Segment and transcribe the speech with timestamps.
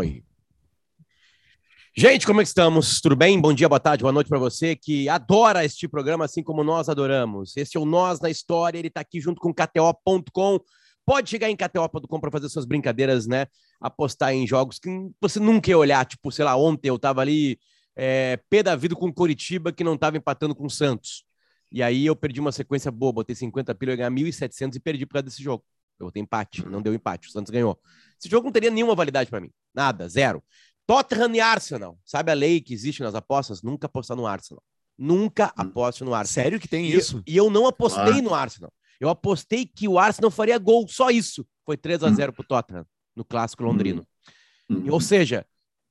[0.00, 0.24] Foi.
[1.94, 3.02] Gente, como é que estamos?
[3.02, 3.38] Tudo bem?
[3.38, 6.88] Bom dia, boa tarde, boa noite para você que adora este programa assim como nós
[6.88, 7.54] adoramos.
[7.54, 10.58] Esse é o Nós na História, ele está aqui junto com KTO.com.
[11.04, 13.46] Pode chegar em KTO.com para fazer suas brincadeiras, né?
[13.78, 14.88] Apostar em jogos que
[15.20, 16.06] você nunca ia olhar.
[16.06, 17.58] Tipo, sei lá, ontem eu tava ali
[17.94, 21.24] é, pé da vida com Coritiba que não tava empatando com o Santos.
[21.70, 24.80] E aí eu perdi uma sequência boa, botei 50 pila, eu ia ganhar 1.700 e
[24.80, 25.62] perdi por causa desse jogo.
[26.00, 27.78] Eu botei empate, não deu empate, o Santos ganhou.
[28.18, 29.50] Esse jogo não teria nenhuma validade para mim.
[29.74, 30.42] Nada, zero.
[30.86, 31.98] Tottenham e Arsenal.
[32.04, 33.62] Sabe a lei que existe nas apostas?
[33.62, 34.62] Nunca apostar no Arsenal.
[34.98, 35.52] Nunca hum.
[35.56, 36.44] aposte no Arsenal.
[36.44, 37.18] Sério que tem e isso?
[37.18, 38.22] Eu, e eu não apostei ah.
[38.22, 38.72] no Arsenal.
[38.98, 41.46] Eu apostei que o Arsenal faria gol, só isso.
[41.64, 42.34] Foi 3 a 0 hum.
[42.34, 44.06] pro Tottenham no clássico londrino.
[44.68, 44.90] Hum.
[44.90, 45.46] Ou seja,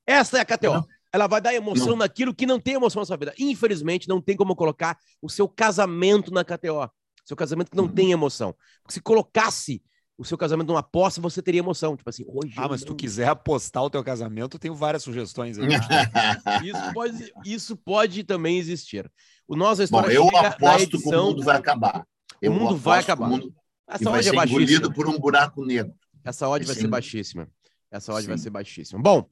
[0.06, 0.86] essa é a KTO.
[1.12, 1.98] Ela vai dar emoção não.
[1.98, 3.34] naquilo que não tem emoção na sua vida.
[3.40, 6.90] Infelizmente, não tem como colocar o seu casamento na KTO.
[7.26, 7.94] Seu casamento que não hum.
[7.94, 8.56] tem emoção.
[8.84, 9.82] Porque se colocasse
[10.20, 11.96] o seu casamento numa aposta, você teria emoção.
[11.96, 12.54] Tipo assim, hoje.
[12.58, 15.70] Ah, mas se tu quiser apostar o teu casamento, eu tenho várias sugestões aí.
[16.62, 19.10] isso, pode, isso pode também existir.
[19.48, 21.12] O nosso história Bom, eu aposto edição...
[21.12, 22.06] que o mundo vai acabar.
[22.42, 23.30] Eu o mundo vai acabar.
[23.30, 23.56] Mundo...
[23.88, 24.94] Essa odd é baixíssima.
[24.94, 25.94] por um buraco negro.
[26.22, 27.50] Essa odd vai, vai ser baixíssima.
[27.90, 28.28] Essa odd Sim.
[28.28, 29.02] vai ser baixíssima.
[29.02, 29.26] Bom,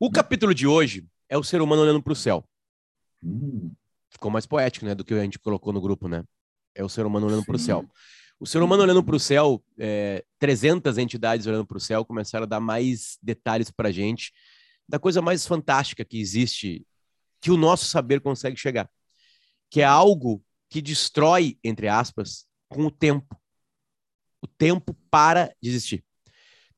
[0.00, 2.42] o capítulo de hoje é o ser humano olhando para o céu.
[3.22, 3.72] Hum.
[4.08, 6.24] Ficou mais poético, né, do que a gente colocou no grupo, né?
[6.74, 7.84] É o ser humano olhando para o céu.
[8.40, 12.44] O ser humano olhando para o céu, é, 300 entidades olhando para o céu começaram
[12.44, 14.32] a dar mais detalhes para a gente
[14.88, 16.84] da coisa mais fantástica que existe,
[17.38, 18.90] que o nosso saber consegue chegar,
[19.70, 23.38] que é algo que destrói, entre aspas, com o tempo.
[24.42, 26.04] O tempo para de existir.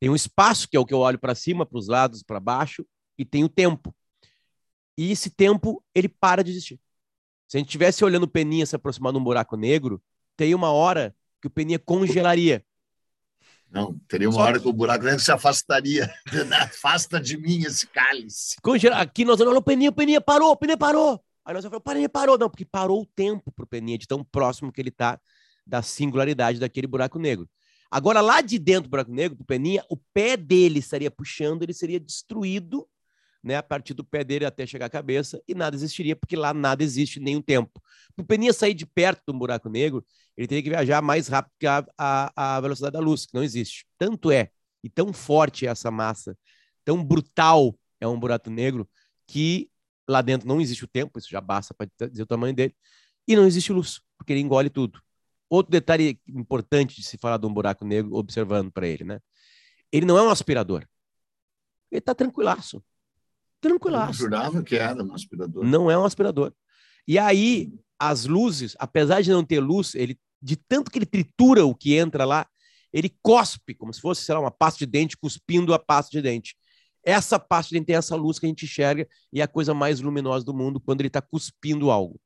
[0.01, 2.41] Tem um espaço, que é o que eu olho para cima, para os lados, para
[2.41, 2.85] baixo,
[3.17, 3.95] e tem o tempo.
[4.99, 6.81] E esse tempo, ele para de existir.
[7.47, 10.03] Se a gente estivesse olhando Peninha se aproximar de um buraco negro,
[10.37, 12.65] tem uma hora que o Peninha congelaria.
[13.69, 14.43] Não, teria uma Só...
[14.43, 16.09] hora que o buraco negro se afastaria.
[16.63, 18.57] Afasta de mim esse cálice.
[18.63, 18.97] Congela...
[18.99, 21.21] Aqui nós olhamos, o Peninha, o Peninha parou, o Peninha parou.
[21.45, 22.39] Aí nós falamos, o Peninha parou.
[22.39, 25.19] Não, porque parou o tempo para o Peninha, de tão próximo que ele está
[25.67, 27.49] da singularidade daquele buraco negro.
[27.91, 31.63] Agora, lá de dentro do buraco negro, para o Peninha, o pé dele estaria puxando,
[31.63, 32.87] ele seria destruído
[33.43, 36.55] né, a partir do pé dele até chegar à cabeça, e nada existiria, porque lá
[36.55, 37.83] nada existe, nenhum tempo.
[38.15, 40.05] Para o Peninha sair de perto um buraco negro,
[40.37, 43.43] ele teria que viajar mais rápido que a, a, a velocidade da luz, que não
[43.43, 43.87] existe.
[43.99, 44.51] Tanto é,
[44.83, 46.37] e tão forte é essa massa,
[46.85, 48.89] tão brutal é um buraco negro,
[49.27, 49.71] que
[50.09, 52.75] lá dentro não existe o tempo, isso já basta para dizer o tamanho dele,
[53.27, 55.01] e não existe luz, porque ele engole tudo.
[55.49, 59.21] Outro detalhe importante de se falar de um buraco negro, observando para ele, né?
[59.93, 60.87] Ele não é um aspirador.
[61.91, 62.83] Ele está tranquilaço.
[63.63, 64.11] Tranquilaço.
[64.11, 65.65] Eu jurava que era um aspirador.
[65.65, 66.53] Não é um aspirador.
[67.07, 71.65] E aí, as luzes, apesar de não ter luz, ele, de tanto que ele tritura
[71.65, 72.47] o que entra lá,
[72.93, 76.21] ele cospe, como se fosse, sei lá, uma pasta de dente cuspindo a pasta de
[76.21, 76.57] dente.
[77.05, 79.73] Essa pasta de dente tem essa luz que a gente enxerga e é a coisa
[79.73, 82.21] mais luminosa do mundo quando ele está cuspindo algo.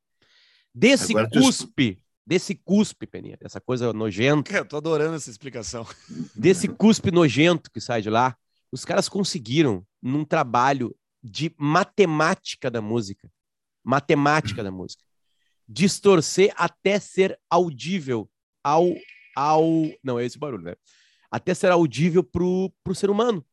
[0.75, 4.57] Desse Agora, cuspe, desse cuspe, Peninha, dessa coisa nojenta.
[4.57, 5.87] Eu tô adorando essa explicação.
[6.35, 8.35] Desse cuspe nojento que sai de lá,
[8.73, 10.95] os caras conseguiram, num trabalho
[11.27, 13.31] de matemática da música,
[13.83, 15.03] matemática da música,
[15.69, 18.31] distorcer até ser audível
[18.63, 18.95] ao
[19.35, 19.63] ao
[20.03, 20.75] não é esse barulho, né?
[21.31, 23.45] Até ser audível pro pro ser humano.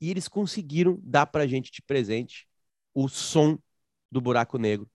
[0.00, 2.48] E eles conseguiram dar para a gente de presente
[2.94, 3.58] o som
[4.10, 4.88] do buraco negro,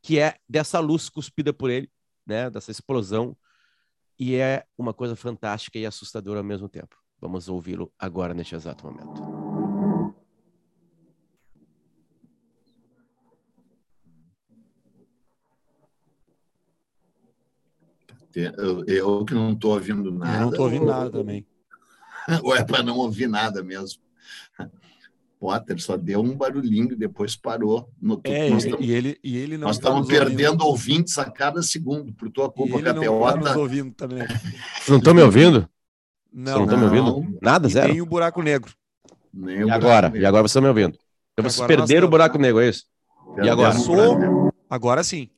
[0.00, 1.90] que é dessa luz cuspida por ele,
[2.26, 2.48] né?
[2.48, 3.36] Dessa explosão.
[4.18, 6.96] E é uma coisa fantástica e assustadora ao mesmo tempo.
[7.20, 9.51] Vamos ouvi-lo agora, neste exato momento.
[18.34, 20.36] Eu, eu que não estou ouvindo nada.
[20.36, 21.46] Eu não estou ouvindo nada também.
[22.42, 24.00] Ou é para não ouvir nada mesmo.
[25.42, 27.90] Potter só deu um barulhinho e depois parou.
[28.00, 30.66] No, é, nós tamo, e, ele, e ele não Nós estamos tá perdendo ouvindo.
[30.66, 34.24] ouvintes a cada segundo, por tua culpa, e ele não tá nos ouvindo também.
[34.88, 35.68] Não estão me ouvindo?
[36.32, 36.58] Não.
[36.58, 37.38] não estão me ouvindo?
[37.42, 37.88] Nada, zero?
[37.88, 38.72] nem o buraco negro.
[39.34, 40.08] Nem e agora?
[40.08, 40.22] Negro.
[40.22, 40.96] E agora vocês estão me ouvindo?
[41.32, 42.86] Então vocês perderam o buraco negro, é isso?
[43.42, 43.74] e agora?
[44.70, 45.28] Agora sim.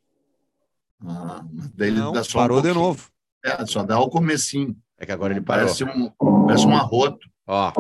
[1.01, 1.45] Ah,
[1.77, 3.09] não, parou um de novo.
[3.45, 4.77] É, só dá o comecinho.
[4.99, 5.67] É que agora ele parou.
[5.67, 6.11] Parece um,
[6.47, 7.29] parece um arroto.
[7.47, 7.73] Ó.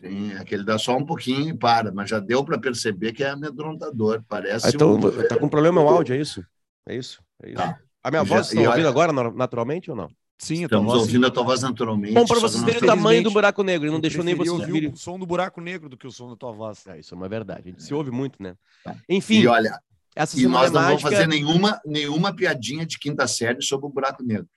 [0.00, 3.12] Sim, é que ele dá só um pouquinho e para, mas já deu para perceber
[3.12, 4.22] que é amedrontador.
[4.28, 4.66] Parece.
[4.66, 5.28] Ah, então, um...
[5.28, 6.44] tá com problema o áudio, é isso?
[6.88, 7.22] É isso?
[7.42, 7.58] É isso.
[7.58, 7.78] Tá.
[8.02, 8.88] A minha já, voz está ouvindo olha...
[8.88, 10.10] agora naturalmente ou não?
[10.38, 12.14] Sim, Estamos ouvindo a tua voz naturalmente.
[12.14, 14.92] Bom, para vocês terem o tamanho do buraco negro, ele não deixou nem vocês ouvir
[14.92, 16.84] o som do buraco negro do que o som da tua voz.
[16.88, 17.60] É, isso é uma verdade.
[17.60, 17.86] A gente é.
[17.86, 18.56] se ouve muito, né?
[18.82, 18.96] Tá.
[19.08, 19.42] Enfim.
[19.42, 19.78] E olha,
[20.14, 24.22] essa e nós não vamos fazer nenhuma, nenhuma piadinha de quinta série sobre o buraco
[24.22, 24.48] negro.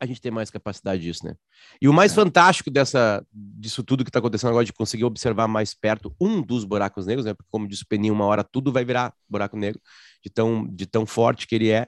[0.00, 1.36] a gente tem mais capacidade disso, né?
[1.80, 2.14] E o mais é.
[2.14, 6.64] fantástico dessa, disso tudo que está acontecendo agora, de conseguir observar mais perto um dos
[6.64, 7.32] buracos negros, né?
[7.32, 9.80] Porque, como disse o Peninha, uma hora tudo vai virar buraco negro,
[10.22, 11.86] de tão, de tão forte que ele é,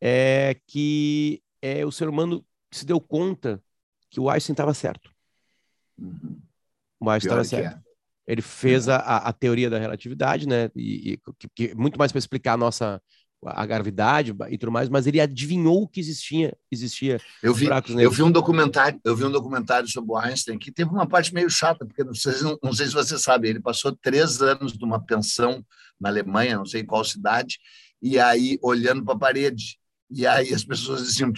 [0.00, 3.62] é que é, o ser humano se deu conta
[4.10, 5.10] que o Einstein estava certo.
[5.98, 6.40] Uhum.
[7.00, 7.78] O Einstein estava certo.
[7.78, 7.87] É.
[8.28, 8.92] Ele fez é.
[8.92, 10.70] a, a, teoria da relatividade, né?
[10.76, 13.00] E, e que, que, muito mais para explicar a nossa
[13.46, 18.22] a gravidade e tudo mais, mas ele adivinhou que existia existia eu vi eu vi
[18.24, 21.86] um documentário eu vi um documentário sobre o Einstein que teve uma parte meio chata
[21.86, 25.64] porque não sei, não sei se você sabe ele passou três anos numa pensão
[26.00, 27.60] na Alemanha não sei em qual cidade
[28.02, 29.78] e aí olhando para a parede
[30.10, 31.32] e aí as pessoas diziam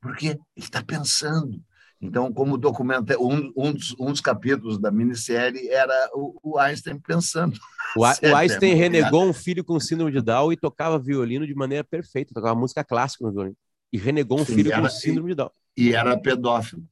[0.00, 1.62] porque ele está pensando
[2.00, 6.98] então, como documento, um, um, dos, um dos capítulos da minissérie era o, o Einstein
[6.98, 7.58] pensando.
[7.94, 8.00] O,
[8.32, 12.32] o Einstein renegou um filho com síndrome de Down e tocava violino de maneira perfeita,
[12.32, 13.56] tocava música clássica no violino.
[13.92, 15.50] E renegou um Sim, filho era, com síndrome de Down.
[15.76, 16.82] E era pedófilo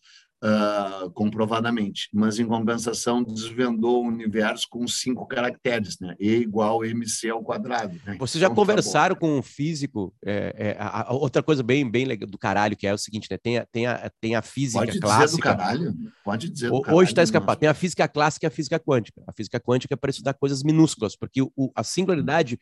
[0.42, 6.14] uh, comprovadamente, mas em compensação desvendou o universo com cinco caracteres, né?
[6.18, 7.98] E igual MC ao quadrado.
[8.06, 8.16] Né?
[8.18, 10.14] Vocês já então, tá conversaram tá com um físico?
[10.24, 13.28] É, é, a, a, outra coisa bem, bem legal do caralho que é o seguinte,
[13.30, 13.36] né?
[13.36, 15.26] Tem a, tem a, tem a física Pode clássica.
[15.26, 15.94] Dizer do caralho?
[16.24, 16.70] Pode dizer.
[16.70, 17.58] Do Hoje está escapado.
[17.58, 19.22] Tem a física clássica e a física quântica.
[19.26, 22.58] A física quântica é para estudar coisas minúsculas, porque o, a singularidade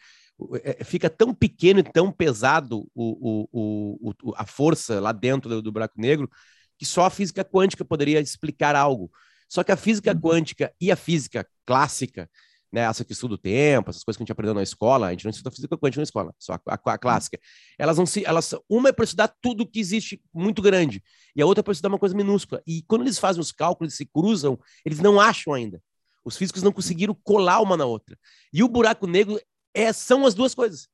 [0.63, 5.63] é, fica tão pequeno e tão pesado o, o, o, a força lá dentro do,
[5.63, 6.31] do buraco negro
[6.79, 9.11] que só a física quântica poderia explicar algo.
[9.49, 10.21] Só que a física uhum.
[10.21, 12.29] quântica e a física clássica,
[12.73, 15.11] né, essa que estuda o tempo, essas coisas que a gente aprendeu na escola, a
[15.13, 17.39] gente não estuda física quântica na escola, só a, a, a clássica.
[17.79, 21.03] Elas não se, elas, uma é para estudar tudo que existe muito grande
[21.35, 22.63] e a outra é para estudar uma coisa minúscula.
[22.67, 25.81] E quando eles fazem os cálculos, se cruzam, eles não acham ainda.
[26.25, 28.19] Os físicos não conseguiram colar uma na outra.
[28.53, 29.41] E o buraco negro
[29.73, 30.89] é, são as duas coisas.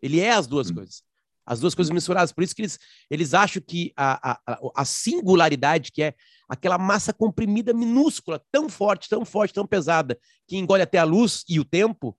[0.00, 1.02] Ele é as duas coisas
[1.48, 2.30] as duas coisas misturadas.
[2.30, 2.78] Por isso que eles,
[3.10, 6.14] eles acham que a, a, a singularidade, que é
[6.46, 11.44] aquela massa comprimida minúscula, tão forte, tão forte, tão pesada, que engole até a luz
[11.48, 12.16] e o tempo,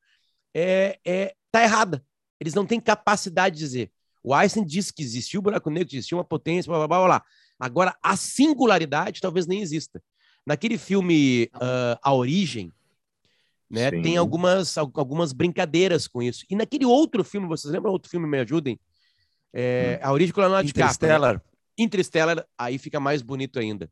[0.54, 2.04] é, é, tá errada.
[2.40, 3.92] Eles não têm capacidade de dizer.
[4.24, 7.06] O Einstein disse que existiu o buraco negro, que existia uma potência, blá, blá, blá,
[7.06, 7.24] blá.
[7.60, 10.02] Agora, a singularidade talvez nem exista.
[10.44, 12.74] Naquele filme uh, A Origem,
[13.70, 16.44] né, tem algumas, algumas brincadeiras com isso.
[16.50, 18.80] E naquele outro filme, vocês lembram outro filme, me ajudem?
[19.54, 20.08] É, hum.
[20.08, 21.34] A origem colonial de Interstellar.
[21.34, 21.84] Capa, né?
[21.84, 23.90] Interstellar, aí fica mais bonito ainda.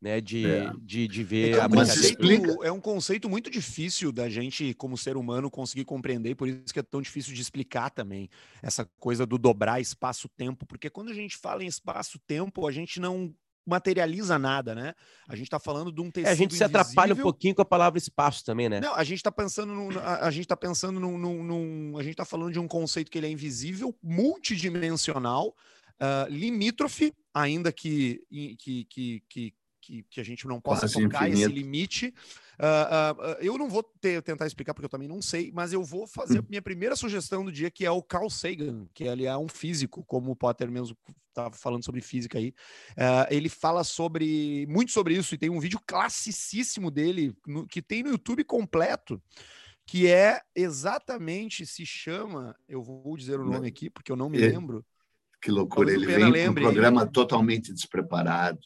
[0.00, 0.72] Né, de, é.
[0.80, 5.16] de, de ver é, a conceito, é um conceito muito difícil da gente, como ser
[5.16, 8.28] humano, conseguir compreender, por isso que é tão difícil de explicar também
[8.60, 13.32] essa coisa do dobrar espaço-tempo, porque quando a gente fala em espaço-tempo, a gente não
[13.66, 14.94] materializa nada, né?
[15.28, 17.62] A gente está falando de um tecido é, a gente se atrapalha um pouquinho com
[17.62, 18.80] a palavra espaço também, né?
[18.80, 22.02] Não, a gente está pensando no, a, a, gente está pensando num, num, num, a
[22.02, 28.20] gente está falando de um conceito que ele é invisível, multidimensional, uh, limítrofe, ainda que,
[28.58, 31.50] que, que, que, que, que a gente não possa Quase tocar infinito.
[31.50, 32.14] esse limite.
[32.58, 35.82] Uh, uh, eu não vou ter, tentar explicar porque eu também não sei, mas eu
[35.82, 39.24] vou fazer a minha primeira sugestão do dia, que é o Carl Sagan, que ele
[39.24, 40.96] é um físico, como o Potter mesmo
[41.32, 42.54] estava falando sobre física aí.
[42.92, 47.82] Uh, ele fala sobre muito sobre isso e tem um vídeo classicíssimo dele no, que
[47.82, 49.20] tem no YouTube completo
[49.86, 54.38] que é exatamente se chama, eu vou dizer o nome aqui porque eu não me
[54.38, 54.84] lembro.
[55.40, 58.60] Que loucura, ele vem um programa totalmente despreparado.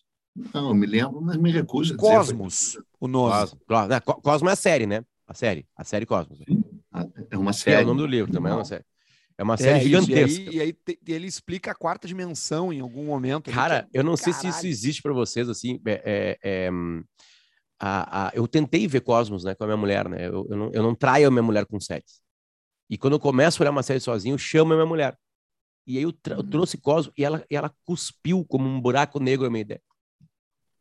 [0.53, 2.09] Não, eu me lembro, mas me recuso a dizer.
[2.09, 3.33] Cosmos, o nome.
[3.33, 3.91] Cosmos.
[3.91, 5.03] É, Cosmos é a série, né?
[5.27, 5.67] A série.
[5.75, 6.38] A série Cosmos.
[6.47, 6.62] Sim,
[7.31, 7.81] é uma série.
[7.81, 8.85] É o nome do livro também, é uma série.
[9.38, 10.43] É uma série é, gigantesca.
[10.43, 13.50] e aí, e aí ele explica a quarta dimensão em algum momento.
[13.50, 14.33] Cara, eu não Caralho.
[14.33, 15.81] sei se isso existe para vocês, assim.
[15.87, 16.71] É, é, é,
[17.78, 20.26] a, a, eu tentei ver Cosmos, né, com a minha mulher, né?
[20.26, 22.21] Eu, eu, não, eu não traio a minha mulher com séries.
[22.88, 25.19] E quando eu começo a olhar uma série sozinho, eu chamo a minha mulher.
[25.87, 26.50] E aí eu, eu uhum.
[26.50, 29.83] trouxe Cosmos e ela, e ela cuspiu como um buraco negro a minha ideia.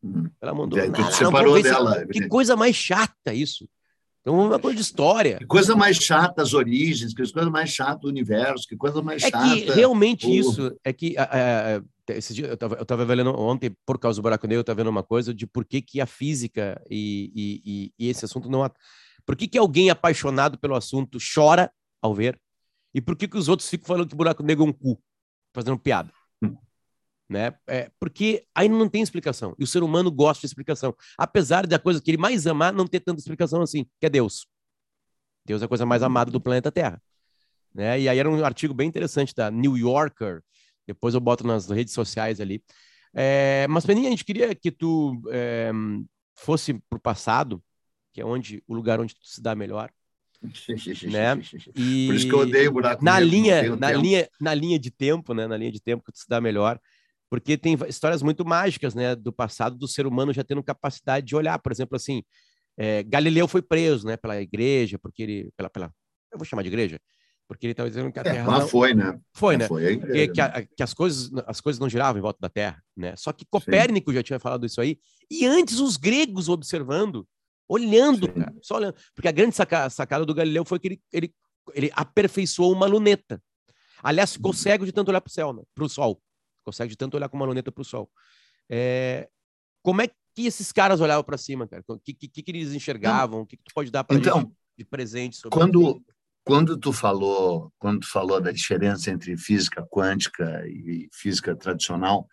[0.02, 0.30] Uhum.
[0.40, 0.80] Ela mandou.
[0.80, 2.06] É, não, separou dela.
[2.08, 3.68] Que coisa mais chata isso.
[4.26, 5.38] Então, uma coisa de história.
[5.38, 9.22] Que coisa mais chata as origens, que coisa mais chata o universo, que coisa mais
[9.24, 9.56] é chata.
[9.56, 10.34] É que realmente o...
[10.34, 11.80] isso é que é,
[12.10, 14.78] esse dia, eu estava eu tava vendo ontem, por causa do buraco negro, eu estava
[14.78, 17.32] vendo uma coisa de por que, que a física e,
[17.64, 18.68] e, e, esse assunto não.
[19.28, 22.40] Por que, que alguém apaixonado pelo assunto chora ao ver?
[22.96, 25.00] E por que, que os outros ficam falando que buraco negro é um cu?
[25.54, 26.12] Fazendo piada
[27.30, 27.54] né?
[27.68, 29.56] É, porque ainda não tem explicação.
[29.58, 30.96] E o ser humano gosta de explicação.
[31.18, 34.48] Apesar da coisa que ele mais amar não ter tanta explicação assim, que é Deus.
[35.46, 37.02] Deus é a coisa mais amada do planeta Terra.
[37.74, 38.02] Né?
[38.02, 40.42] E aí era um artigo bem interessante da New Yorker.
[40.88, 42.64] Depois eu boto nas redes sociais ali.
[43.14, 45.72] É, mas, Peninha, a gente queria que tu é,
[46.36, 47.64] fosse para o passado,
[48.14, 49.90] que é onde o lugar onde tu se dá melhor.
[51.10, 51.42] né?
[51.76, 55.34] E Por isso que eu odeio buraco na linha, na linha, na linha de tempo,
[55.34, 55.48] né?
[55.48, 56.80] Na linha de tempo que tu se dá melhor
[57.30, 61.36] porque tem histórias muito mágicas, né, do passado do ser humano já tendo capacidade de
[61.36, 62.24] olhar, por exemplo, assim,
[62.78, 65.92] é, Galileu foi preso, né, pela igreja, porque ele, pela, pela,
[66.32, 67.00] eu vou chamar de igreja,
[67.48, 69.20] porque ele estava dizendo que a É, Terra lá não- foi, né?
[69.34, 69.68] foi, É, né?
[69.68, 70.48] Foi que, igreja, que né?
[70.48, 73.16] a- que as coisas as coisas não giravam em volta da Terra, né?
[73.16, 74.98] Só que Copérnico já tinha falado isso aí
[75.30, 77.28] e antes os gregos observando,
[77.68, 78.34] olhando, Sim.
[78.34, 81.34] cara, só olhando, porque a grande saca- sacada do Galileu foi que ele, ele,
[81.74, 83.42] ele aperfeiçoou uma luneta.
[84.04, 84.58] Aliás, ficou Uhum.
[84.58, 85.64] cego de tanto olhar para o céu, né?
[85.74, 86.22] Para o sol,
[86.74, 88.10] cego de tanto olhar com uma luneta para o sol.
[88.70, 89.30] É,
[89.84, 91.84] Como é que esses caras olhavam para cima, cara?
[91.88, 93.42] O que, que, que eles enxergavam?
[93.42, 96.02] O que, que tu pode dar para Então, gente de presente sobre quando,
[96.44, 102.28] quando tu falou quando tu falou da diferença entre física quântica e física tradicional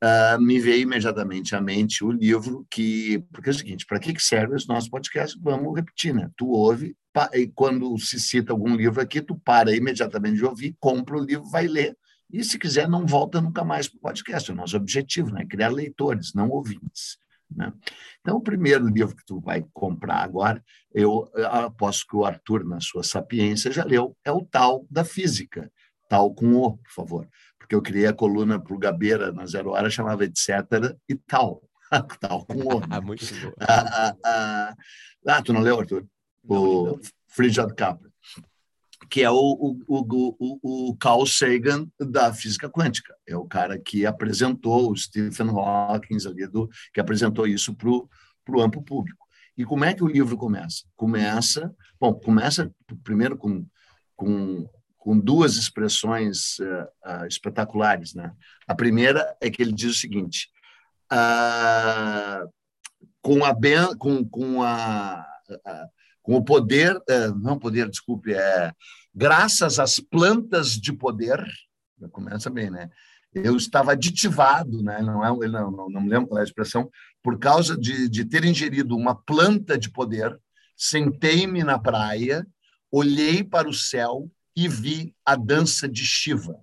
[0.00, 4.18] ah, me veio imediatamente à mente o livro que porque é o seguinte para que
[4.20, 6.96] serve esse nosso podcast vamos repetir né tu ouve
[7.34, 11.48] e quando se cita algum livro aqui tu para imediatamente de ouvir compra o livro
[11.50, 11.96] vai ler
[12.32, 15.44] e se quiser não volta nunca mais para o podcast é o nosso objetivo né
[15.44, 17.20] criar leitores não ouvintes
[17.56, 17.72] né?
[18.20, 20.62] Então, o primeiro livro que tu vai comprar agora
[20.94, 25.70] eu aposto que o Arthur, na sua sapiência, já leu, é o Tal da Física.
[26.08, 27.28] Tal com O, por favor.
[27.58, 30.50] Porque eu criei a coluna para o Gabeira na Zero Hora, chamava etc.
[31.08, 31.62] e tal.
[32.20, 32.82] tal com O.
[32.90, 33.52] Ah, muito bom.
[33.60, 34.74] Ah, ah, ah,
[35.26, 36.04] ah, tu não leu, Arthur?
[36.46, 36.98] O
[37.28, 38.11] Frigyard Capra.
[39.12, 43.14] Que é o, o, o, o, Carl Sagan da física quântica.
[43.28, 48.62] É o cara que apresentou, o Stephen Hawking, ali do, que apresentou isso para o
[48.62, 49.22] amplo público.
[49.54, 50.84] E como é que o livro começa?
[50.96, 52.72] Começa, bom, começa
[53.04, 53.66] primeiro com,
[54.16, 54.66] com,
[54.96, 58.32] com duas expressões uh, uh, espetaculares, né?
[58.66, 60.48] A primeira é que ele diz o seguinte:
[61.12, 62.50] uh,
[63.20, 65.22] com a ben, com, com a,
[66.22, 66.98] com o poder,
[67.42, 68.72] não poder, desculpe, é
[69.14, 71.44] graças às plantas de poder,
[72.10, 72.90] começa bem, né?
[73.34, 75.00] eu estava aditivado, né?
[75.00, 76.90] não, é, não, não, não me lembro qual é a expressão,
[77.22, 80.38] por causa de, de ter ingerido uma planta de poder,
[80.76, 82.46] sentei-me na praia,
[82.90, 86.58] olhei para o céu e vi a dança de Shiva.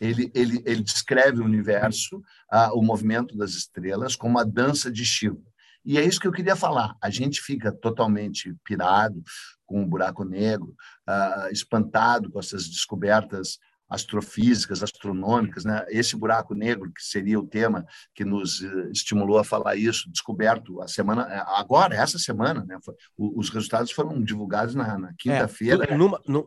[0.00, 5.04] Ele, ele, ele descreve o universo, ah, o movimento das estrelas, como a dança de
[5.04, 5.42] Shiva.
[5.84, 6.96] E é isso que eu queria falar.
[7.00, 9.22] A gente fica totalmente pirado
[9.66, 10.74] com o buraco negro,
[11.06, 15.84] ah, espantado com essas descobertas astrofísicas, astronômicas, né?
[15.88, 18.60] Esse buraco negro que seria o tema que nos
[18.90, 22.78] estimulou a falar isso, descoberto a semana agora, essa semana, né?
[23.16, 25.84] Os resultados foram divulgados na, na quinta-feira.
[25.84, 25.96] É,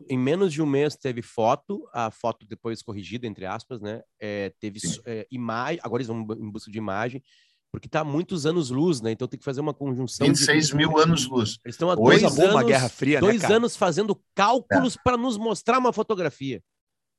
[0.08, 4.02] em menos de um mês teve foto, a foto depois corrigida entre aspas, né?
[4.20, 7.22] É, teve é, imagem, agora eles vão em busca de imagem.
[7.70, 9.12] Porque está muitos anos luz, né?
[9.12, 10.26] Então tem que fazer uma conjunção.
[10.26, 10.76] 26 de...
[10.76, 11.58] mil anos luz.
[11.64, 15.00] Eles estão há dois anos, uma Guerra Fria, dois né, anos fazendo cálculos é.
[15.02, 16.62] para nos mostrar uma fotografia.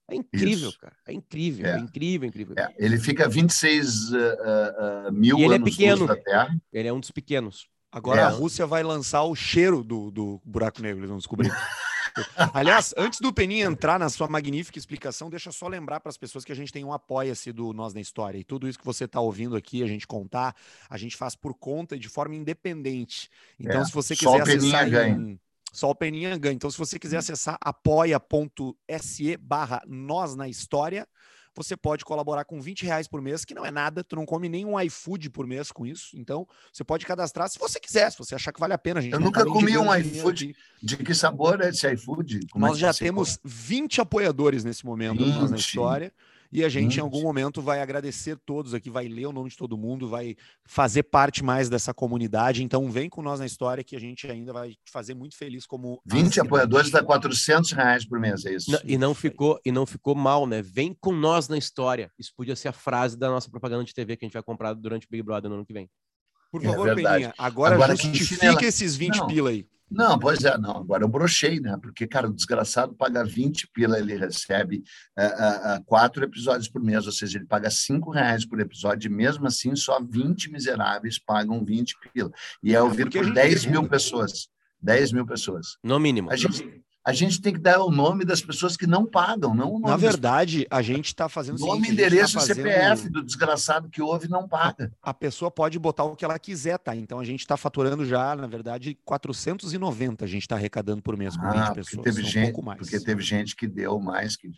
[0.10, 0.80] É incrível, Isso.
[0.80, 0.96] cara.
[1.08, 2.56] É incrível, é, é incrível, incrível.
[2.58, 2.74] É.
[2.78, 6.08] Ele fica 26 uh, uh, mil e ele anos é pequeno.
[6.08, 6.58] da Terra.
[6.74, 7.68] Ele é um dos pequenos.
[7.92, 11.52] Agora a Rússia vai lançar o cheiro do, do buraco negro, eles vão descobrir.
[12.54, 16.44] Aliás, antes do Peninha entrar na sua magnífica explicação, deixa só lembrar para as pessoas
[16.46, 18.38] que a gente tem um apoia-se do Nós na História.
[18.38, 20.56] E tudo isso que você está ouvindo aqui, a gente contar,
[20.90, 23.30] a gente faz por conta e de forma independente.
[23.60, 25.40] Então, É, se você quiser acessar em-
[25.72, 26.56] Só o Peninha ganha.
[26.56, 31.08] Então, se você quiser acessar apoia.se barra Nós na História,
[31.64, 34.48] você pode colaborar com 20 reais por mês, que não é nada, tu não come
[34.48, 36.18] nem um iFood por mês com isso.
[36.18, 39.02] Então, você pode cadastrar se você quiser, se você achar que vale a pena.
[39.02, 40.56] Gente Eu nunca tá comi um iFood.
[40.82, 42.48] De que sabor é esse iFood?
[42.48, 45.60] Como é Nós que já temos 20 apoiadores nesse momento do Nós na 20.
[45.60, 46.14] História.
[46.52, 47.00] E a gente, em 20.
[47.02, 51.04] algum momento, vai agradecer todos aqui, vai ler o nome de todo mundo, vai fazer
[51.04, 52.64] parte mais dessa comunidade.
[52.64, 55.66] Então, vem com nós na história que a gente ainda vai te fazer muito feliz
[55.66, 56.40] como 20 assinante.
[56.40, 58.72] apoiadores dá 400 reais por mês, é isso?
[58.72, 60.62] Não, e não ficou e não ficou mal, né?
[60.62, 62.12] Vem com nós na história.
[62.18, 64.74] Isso podia ser a frase da nossa propaganda de TV que a gente vai comprar
[64.74, 65.90] durante o Big Brother no ano que vem.
[66.52, 67.14] Por É favor, verdade.
[67.16, 69.28] Peninha, agora, Agora, justifica chinela- esses 20 Não.
[69.28, 69.68] pila aí.
[69.92, 70.78] Não, pois é, não.
[70.78, 71.76] Agora eu brochei, né?
[71.82, 74.84] Porque, cara, o desgraçado paga 20 pila, ele recebe
[75.18, 75.24] ah,
[75.76, 79.48] ah, quatro episódios por mês, ou seja, ele paga cinco reais por episódio, e mesmo
[79.48, 82.32] assim só 20 miseráveis pagam 20 pila.
[82.62, 84.48] E é ouvido porque a por gente 10 tem- mil pessoas.
[84.82, 85.78] 10 mil pessoas.
[85.84, 86.32] No mínimo.
[86.32, 86.64] A gente,
[87.06, 89.86] a gente tem que dar o nome das pessoas que não pagam, não o nome
[89.86, 92.56] Na das verdade, a gente está fazendo o Nome, seguinte, gente tá endereço e fazendo-
[92.58, 94.92] CPF do desgraçado que ouve não paga.
[95.02, 96.96] a pessoa pode botar o que ela quiser, tá?
[96.96, 101.36] Então a gente está faturando já, na verdade, 490 a gente está arrecadando por mês
[101.36, 102.04] com 20 Ah, porque pessoas.
[102.04, 102.80] teve, são um gente, pouco mais.
[102.80, 104.58] porque teve gente que deu mais que 20.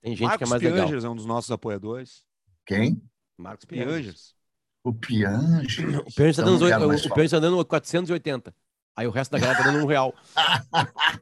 [0.00, 0.78] Tem gente que é Marcos mais legal.
[0.78, 2.22] Piangers é um dos nossos apoiadores.
[2.64, 3.02] Quem?
[3.36, 3.90] Marcos Piangers.
[3.92, 4.34] Piangers.
[4.82, 5.84] O Piange.
[5.86, 7.14] O Piangers tá Então não dando, quero o.
[7.14, 8.54] Piangers tá dando 480.
[8.96, 10.14] Aí o resto da galera tá dando um real.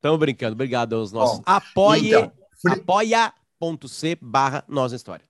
[0.00, 0.54] Estamos brincando.
[0.54, 1.42] Obrigado aos nossos.
[1.44, 5.26] Apoie, então, Fri- apoia.c barra Nós na História.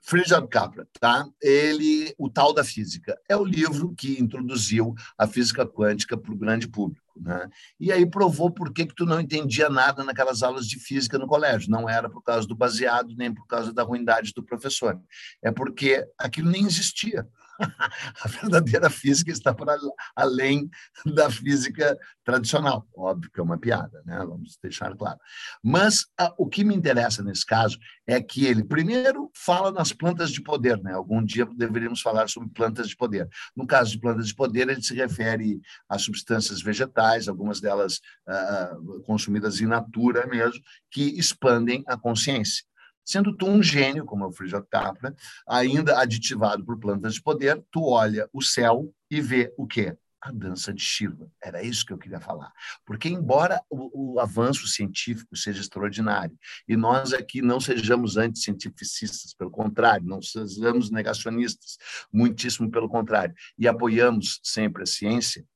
[0.00, 1.28] Friedrich Capra, tá?
[1.42, 6.36] Ele, o tal da física, é o livro que introduziu a física quântica para o
[6.38, 7.50] grande público, né?
[7.78, 11.26] E aí provou por que que tu não entendia nada naquelas aulas de física no
[11.26, 11.68] colégio.
[11.68, 14.98] Não era por causa do baseado nem por causa da ruindade do professor,
[15.42, 17.26] é porque aquilo nem existia.
[18.22, 19.76] a verdadeira física está para
[20.14, 20.70] além
[21.04, 22.86] da física tradicional.
[22.96, 24.18] Óbvio que é uma piada, né?
[24.18, 25.18] vamos deixar claro.
[25.62, 30.30] Mas a, o que me interessa nesse caso é que ele, primeiro, fala nas plantas
[30.30, 30.80] de poder.
[30.82, 30.92] Né?
[30.92, 33.28] Algum dia deveríamos falar sobre plantas de poder.
[33.56, 39.02] No caso de plantas de poder, ele se refere a substâncias vegetais, algumas delas uh,
[39.02, 40.60] consumidas in natura mesmo,
[40.90, 42.64] que expandem a consciência.
[43.08, 45.16] Sendo tu um gênio, como é o Friedrich Capra,
[45.48, 49.96] ainda aditivado por plantas de poder, tu olha o céu e vê o quê?
[50.20, 51.26] A dança de Shiva.
[51.42, 52.52] Era isso que eu queria falar.
[52.84, 56.38] Porque, embora o, o avanço científico seja extraordinário,
[56.68, 61.78] e nós aqui não sejamos anticientificistas, pelo contrário, não sejamos negacionistas,
[62.12, 65.46] muitíssimo pelo contrário, e apoiamos sempre a ciência,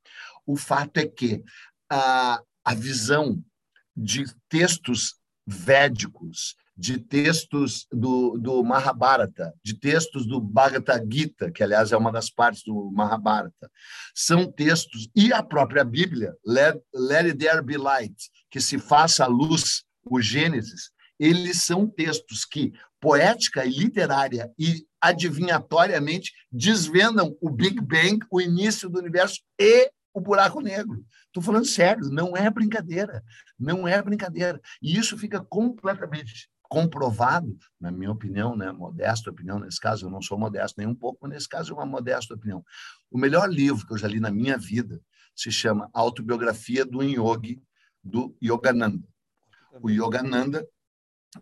[0.46, 1.44] o fato é que
[1.90, 3.44] a, a visão
[3.94, 11.92] de textos védicos, de textos do, do Mahabharata, de textos do Bhagavad Gita, que, aliás,
[11.92, 13.70] é uma das partes do Mahabharata.
[14.14, 18.16] São textos, e a própria Bíblia, Let, Let There Be Light,
[18.50, 24.84] que se faça a luz, o Gênesis, eles são textos que, poética e literária e
[25.00, 31.04] adivinhatoriamente, desvendam o Big Bang, o início do universo e o buraco negro.
[31.26, 33.22] Estou falando sério, não é brincadeira,
[33.58, 34.60] não é brincadeira.
[34.82, 40.22] E isso fica completamente comprovado, na minha opinião, né, modesta opinião, nesse caso eu não
[40.22, 42.64] sou modesto nem um pouco, mas nesse caso é uma modesta opinião.
[43.10, 44.98] O melhor livro que eu já li na minha vida
[45.36, 47.62] se chama Autobiografia do Yogi,
[48.02, 49.06] do Yogananda.
[49.82, 50.66] O Yogananda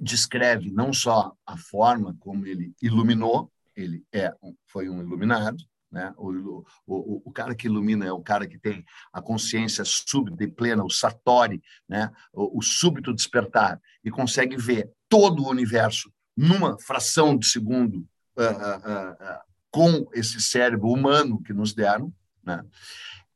[0.00, 4.34] descreve não só a forma como ele iluminou, ele é
[4.66, 6.14] foi um iluminado, né?
[6.16, 10.49] O, o, o cara que ilumina é o cara que tem a consciência súbita e
[10.49, 12.11] plena, o satori, né?
[12.32, 18.42] o, o súbito despertar, e consegue ver todo o universo numa fração de segundo uh,
[18.42, 22.12] uh, uh, com esse cérebro humano que nos deram.
[22.44, 22.64] Né?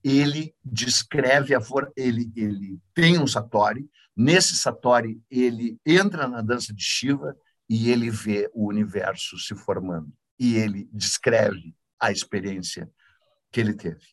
[0.03, 1.61] Ele descreve a
[1.97, 7.37] ele, ele tem um satori, nesse satori ele entra na dança de Shiva
[7.69, 10.13] e ele vê o universo se formando.
[10.39, 12.91] E ele descreve a experiência
[13.51, 14.05] que ele teve.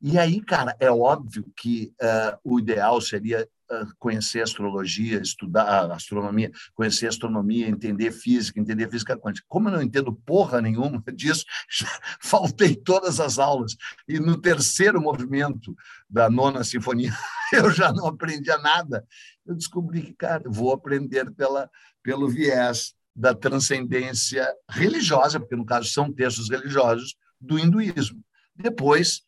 [0.00, 6.50] E aí, cara, é óbvio que uh, o ideal seria uh, conhecer astrologia, estudar astronomia,
[6.74, 9.46] conhecer astronomia, entender física, entender física quântica.
[9.48, 11.44] Como eu não entendo porra nenhuma disso,
[12.20, 13.76] faltei todas as aulas.
[14.08, 15.72] E no terceiro movimento
[16.10, 17.12] da nona sinfonia,
[17.54, 19.06] eu já não aprendia nada.
[19.46, 21.70] Eu descobri que, cara, vou aprender pela,
[22.02, 28.22] pelo viés da transcendência religiosa, porque no caso são textos religiosos do hinduísmo.
[28.54, 29.22] Depois,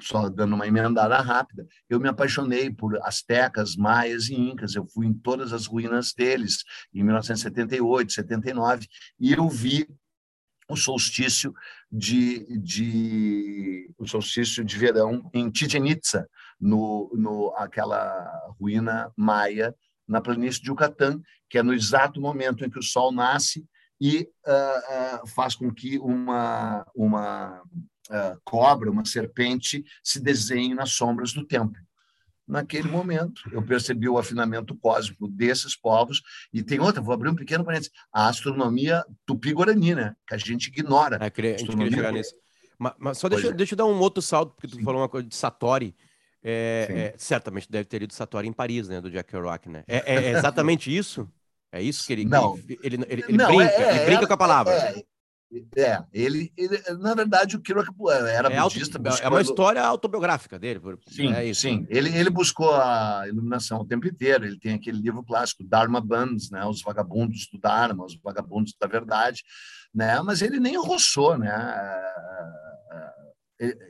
[0.00, 4.74] só dando uma emendada rápida, eu me apaixonei por astecas, maias e incas.
[4.74, 8.86] Eu fui em todas as ruínas deles em 1978, 79
[9.18, 9.86] e eu vi
[10.68, 11.52] o solstício
[11.90, 16.28] de, de o solstício de verão em Chichen Itza,
[16.60, 19.74] no, no aquela ruína maia
[20.06, 23.66] na planície de Yucatán, que é no exato momento em que o sol nasce
[24.00, 27.62] e uh, uh, faz com que uma, uma
[28.08, 31.80] uh, cobra, uma serpente, se desenhe nas sombras do templo.
[32.50, 36.20] Naquele momento, eu percebi o afinamento cósmico desses povos.
[36.52, 40.16] E tem outra, vou abrir um pequeno parênteses: a astronomia tupi-guarani, né?
[40.26, 41.16] que a gente ignora.
[41.20, 42.34] É, queria, a gente queria nisso.
[42.76, 43.52] Mas, mas só deixa, é.
[43.52, 44.82] deixa eu dar um outro salto, porque tu Sim.
[44.82, 45.94] falou uma coisa de Satori.
[46.42, 49.00] É, é, certamente deve ter lido Satori em Paris, né?
[49.00, 49.84] Do Jack Kerouac, né?
[49.86, 51.30] É, é exatamente isso?
[51.72, 52.24] É isso que ele.
[52.24, 52.56] Não.
[52.56, 54.72] Ele, ele, ele, não, brinca, é, ele brinca com a palavra.
[54.72, 55.04] É,
[55.76, 57.90] é, ele, ele, na verdade, o Kerouac
[58.28, 58.98] era é budista.
[58.98, 60.80] Auto, é uma história autobiográfica dele.
[61.08, 61.62] Sim, é isso.
[61.62, 61.86] sim.
[61.88, 64.46] Ele, ele buscou a iluminação o tempo inteiro.
[64.46, 66.64] Ele tem aquele livro clássico, Dharma Bands, né?
[66.64, 69.42] Os vagabundos do Dharma, os vagabundos da verdade,
[69.92, 70.20] né?
[70.22, 71.50] Mas ele nem roçou, né?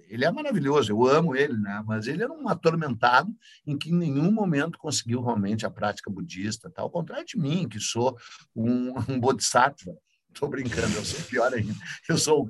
[0.09, 1.83] Ele é maravilhoso, eu amo ele, né?
[1.87, 3.33] mas ele era um atormentado
[3.65, 6.83] em que em nenhum momento conseguiu realmente a prática budista, tá?
[6.83, 8.17] ao contrário de mim, que sou
[8.55, 9.97] um, um bodhisattva.
[10.33, 11.75] Estou brincando, eu sou pior ainda.
[12.09, 12.49] Eu sou,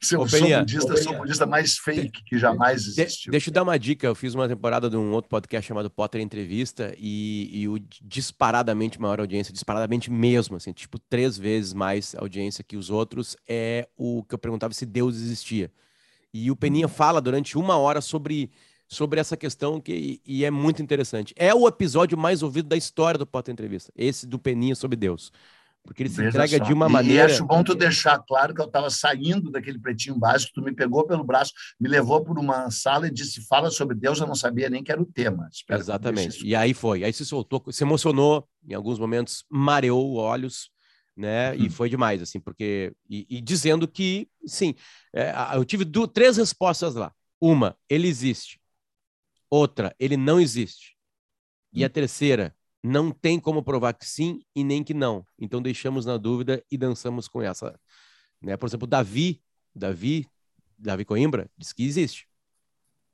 [0.00, 3.30] se eu sou budista, sou budista mais fake que jamais existiu.
[3.30, 4.08] deixa eu dar uma dica.
[4.08, 9.00] Eu fiz uma temporada de um outro podcast chamado Potter Entrevista e, e o disparadamente
[9.00, 14.24] maior audiência, disparadamente mesmo, assim, tipo três vezes mais audiência que os outros, é o
[14.24, 15.70] que eu perguntava se Deus existia.
[16.32, 16.92] E o Peninha uhum.
[16.92, 18.50] fala durante uma hora sobre,
[18.88, 21.34] sobre essa questão que, e é muito interessante.
[21.36, 25.30] É o episódio mais ouvido da história do Pota Entrevista, esse do Peninha sobre Deus.
[25.84, 26.64] porque ele se Veja entrega só.
[26.64, 27.28] de uma E- maneira.
[27.28, 30.72] E acho bom tu deixar claro que eu estava saindo daquele pretinho básico, tu me
[30.72, 34.36] pegou pelo braço, me levou por uma sala e disse: fala sobre Deus, eu não
[34.36, 35.48] sabia nem que era o tema.
[35.50, 36.46] Espero Exatamente.
[36.46, 37.02] E aí foi.
[37.02, 40.70] Aí se soltou, se emocionou, em alguns momentos mareou olhos,
[41.16, 41.56] né?
[41.56, 41.70] E Uhum.
[41.70, 42.94] foi demais, assim, porque.
[43.08, 44.74] E, e dizendo que, sim,
[45.14, 47.12] é, eu tive três respostas lá.
[47.40, 48.60] Uma, ele existe.
[49.50, 50.96] Outra, ele não existe.
[51.72, 55.26] E a terceira, não tem como provar que sim e nem que não.
[55.38, 57.78] Então deixamos na dúvida e dançamos com essa.
[58.40, 58.56] Né?
[58.56, 59.42] Por exemplo, Davi,
[59.74, 60.26] Davi,
[60.78, 62.28] Davi Coimbra, diz que existe.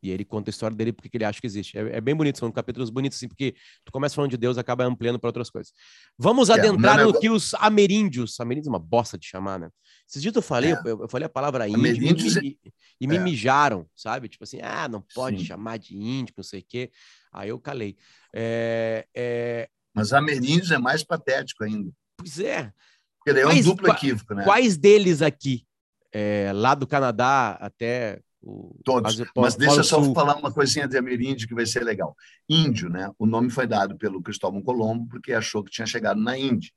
[0.03, 1.77] E ele conta a história dele porque que ele acha que existe.
[1.77, 4.85] É, é bem bonito, são capítulos bonitos, assim, porque tu começa falando de Deus, acaba
[4.85, 5.73] ampliando para outras coisas.
[6.17, 9.59] Vamos É, adentrar meu no negócio- que os ameríndios, ameríndios é uma bosta de chamar,
[9.59, 9.69] né?
[10.09, 10.81] Esses dias eu falei, É.
[10.85, 12.59] eu, eu falei a palavra índio e, me,
[13.01, 13.19] e, me é.
[13.19, 14.29] mijaram, sabe?
[14.29, 15.45] Tipo assim, ah, não pode Sim.
[15.45, 16.91] chamar de índio, não sei o quê.
[17.33, 17.97] Aí eu calei.
[18.33, 21.91] É, é, Mas ameríndios é mais patético ainda.
[22.17, 22.73] pois é,
[23.19, 24.45] Porque daí é um duplo equívoco, né?
[24.45, 25.67] quais deles aqui,
[26.13, 28.81] é, lá do Canadá até o...
[28.85, 29.21] Todos.
[29.37, 30.15] Mas deixa eu só Sul?
[30.15, 32.17] falar uma coisinha de ameríndio que vai ser legal.
[32.49, 33.11] Índio, né?
[33.19, 36.71] O nome foi dado pelo Cristóvão Colombo porque achou que tinha chegado na Índia.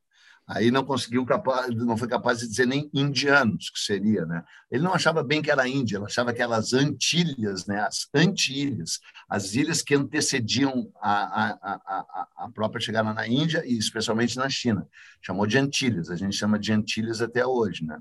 [0.48, 4.44] Aí não conseguiu capaz, não foi capaz de dizer nem indianos, que seria, né?
[4.70, 7.80] Ele não achava bem que era Índia, ele achava que eram as Antilhas, né?
[7.80, 13.64] As Antilhas, as ilhas que antecediam a, a, a, a, a própria chegada na Índia
[13.66, 14.86] e especialmente na China.
[15.22, 17.98] Chamou de Antilhas, a gente chama de Antilhas até hoje, né?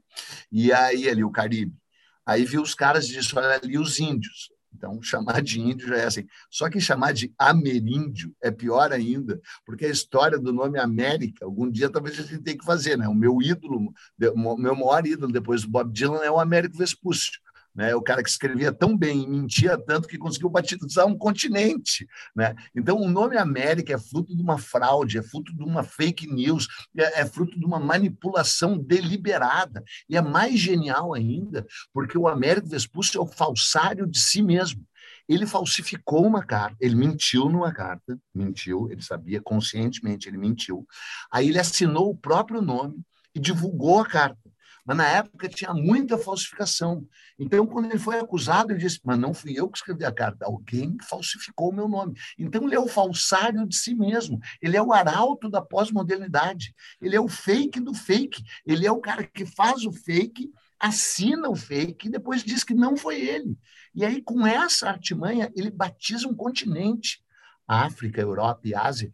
[0.50, 1.76] E aí ali o Caribe.
[2.24, 4.50] Aí viu os caras disse: olha ali os índios.
[4.72, 6.26] Então, chamar de índio já é assim.
[6.48, 11.70] Só que chamar de ameríndio é pior ainda, porque a história do nome América, algum
[11.70, 13.08] dia talvez a gente tenha que fazer, né?
[13.08, 13.92] O meu ídolo,
[14.34, 17.40] o meu maior ídolo depois do Bob Dylan é o Américo Vespúcio.
[17.74, 22.06] Né, o cara que escrevia tão bem e mentia tanto que conseguiu batizar um continente.
[22.34, 22.54] Né?
[22.74, 26.66] Então, o nome América é fruto de uma fraude, é fruto de uma fake news,
[26.96, 29.84] é, é fruto de uma manipulação deliberada.
[30.08, 34.84] E é mais genial ainda, porque o Américo Vespúcio é o falsário de si mesmo.
[35.28, 40.84] Ele falsificou uma carta, ele mentiu numa carta, mentiu, ele sabia conscientemente, ele mentiu.
[41.30, 43.00] Aí ele assinou o próprio nome
[43.32, 44.49] e divulgou a carta.
[44.84, 47.06] Mas na época tinha muita falsificação.
[47.38, 50.46] Então, quando ele foi acusado, ele disse: Mas não fui eu que escrevi a carta,
[50.46, 52.14] alguém falsificou o meu nome.
[52.38, 54.40] Então, ele é o falsário de si mesmo.
[54.60, 56.74] Ele é o arauto da pós-modernidade.
[57.00, 58.42] Ele é o fake do fake.
[58.66, 62.74] Ele é o cara que faz o fake, assina o fake e depois diz que
[62.74, 63.56] não foi ele.
[63.94, 67.22] E aí, com essa artimanha, ele batiza um continente.
[67.66, 69.12] África, Europa e Ásia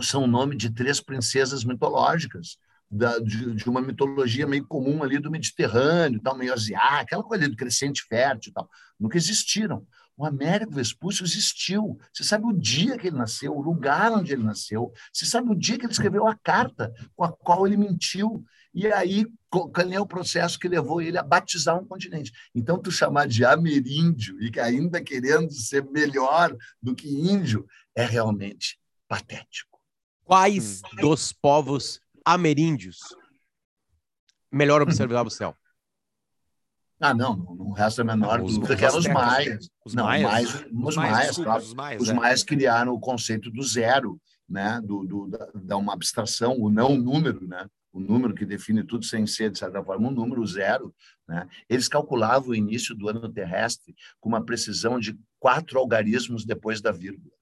[0.00, 2.58] são o nome de três princesas mitológicas
[2.90, 7.44] da, de, de, uma mitologia meio comum ali do Mediterrâneo, tal, meio asiática, aquela coisa
[7.44, 8.68] ali do crescente fértil tal.
[8.98, 9.86] Nunca existiram.
[10.16, 11.98] O Américo Vespúcio existiu.
[12.12, 14.92] Você sabe o dia que ele nasceu, o lugar onde ele nasceu.
[15.12, 18.44] Você sabe o dia que ele escreveu a carta com a qual ele mentiu.
[18.72, 22.32] E aí, qual é o processo que levou ele a batizar um continente?
[22.54, 28.04] Então, tu chamar de ameríndio e que ainda querendo ser melhor do que índio é
[28.04, 29.80] realmente patético.
[30.24, 30.96] Quais hum.
[31.00, 32.98] dos povos ameríndios
[34.50, 35.54] melhor observava o céu?
[37.00, 39.68] Ah, não, não resta a menor ah, dúvida que eram os maias.
[39.84, 42.14] Os não, maias, mais, os, os, maias, maias, desculpa, os maias, os é.
[42.14, 44.80] maias criaram o conceito do zero, né?
[44.82, 47.68] Do, do, da, da, uma abstração, o não número, né?
[47.92, 50.94] O número que define tudo sem ser, de certa forma, um número zero.
[51.28, 51.46] Né?
[51.68, 56.90] Eles calculavam o início do ano terrestre com uma precisão de quatro algarismos depois da
[56.90, 57.32] vírgula.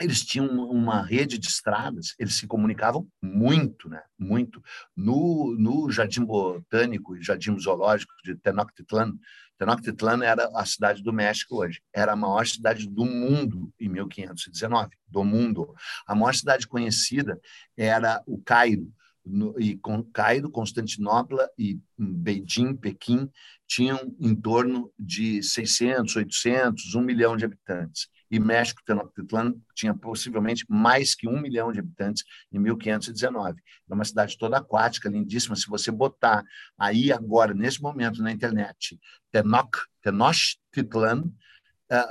[0.00, 4.02] eles tinham uma rede de estradas, eles se comunicavam muito, né?
[4.18, 4.62] Muito.
[4.96, 9.12] No, no Jardim Botânico e Jardim Zoológico de Tenochtitlan,
[9.58, 11.82] Tenochtitlan era a cidade do México hoje.
[11.94, 15.74] Era a maior cidade do mundo em 1519, do mundo.
[16.06, 17.38] A maior cidade conhecida
[17.76, 18.90] era o Cairo.
[19.22, 23.30] No, e com Cairo, Constantinopla e Beijing, Pequim,
[23.68, 30.64] tinham em torno de 600, 800, 1 milhão de habitantes e México, Tenochtitlan, tinha possivelmente
[30.68, 33.60] mais que um milhão de habitantes em 1519.
[33.90, 35.56] É uma cidade toda aquática, lindíssima.
[35.56, 36.44] Se você botar
[36.78, 38.98] aí agora, nesse momento, na internet,
[39.32, 41.24] Tenoch, Tenochtitlan,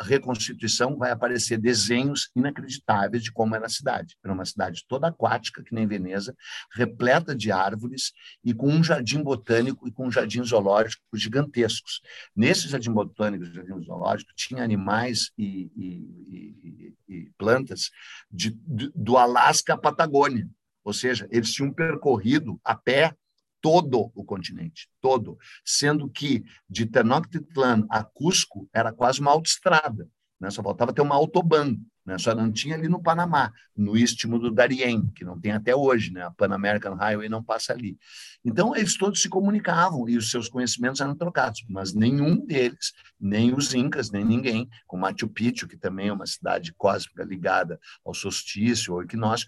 [0.02, 4.18] reconstituição vai aparecer desenhos inacreditáveis de como era a cidade.
[4.24, 6.36] Era uma cidade toda aquática, que nem Veneza,
[6.74, 8.12] repleta de árvores
[8.44, 12.02] e com um jardim botânico e com um jardim zoológico gigantescos.
[12.36, 17.90] Nesse jardim botânico e jardim zoológico tinha animais e, e, e, e plantas
[18.30, 18.60] de,
[18.96, 20.50] do Alasca à Patagônia.
[20.84, 23.16] Ou seja, eles tinham percorrido a pé
[23.62, 30.08] todo o continente, todo, sendo que de Tenochtitlan a Cusco era quase uma autoestrada,
[30.40, 30.50] né?
[30.50, 32.18] só faltava ter uma autobahn, né?
[32.18, 36.12] só não tinha ali no Panamá, no istmo do Darién, que não tem até hoje,
[36.12, 36.24] né?
[36.24, 37.98] a Pan American Highway não passa ali.
[38.44, 43.54] Então, eles todos se comunicavam e os seus conhecimentos eram trocados, mas nenhum deles, nem
[43.54, 48.14] os incas, nem ninguém, como Machu Picchu, que também é uma cidade cósmica ligada ao
[48.14, 49.48] solstício, ao equinócio,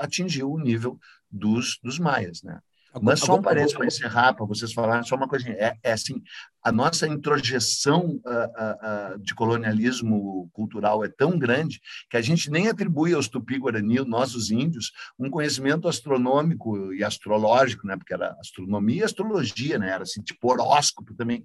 [0.00, 0.98] atingiu o nível
[1.30, 2.60] dos, dos maias, né?
[3.02, 5.54] Mas só um parênteses para encerrar, para vocês falarem, só uma coisinha.
[5.54, 6.22] É, é assim,
[6.62, 12.50] a nossa introjeção uh, uh, uh, de colonialismo cultural é tão grande que a gente
[12.50, 17.96] nem atribui aos tupi-guarani, nossos índios, um conhecimento astronômico e astrológico, né?
[17.96, 19.90] porque era astronomia e astrologia, né?
[19.90, 21.44] era assim, tipo horóscopo também,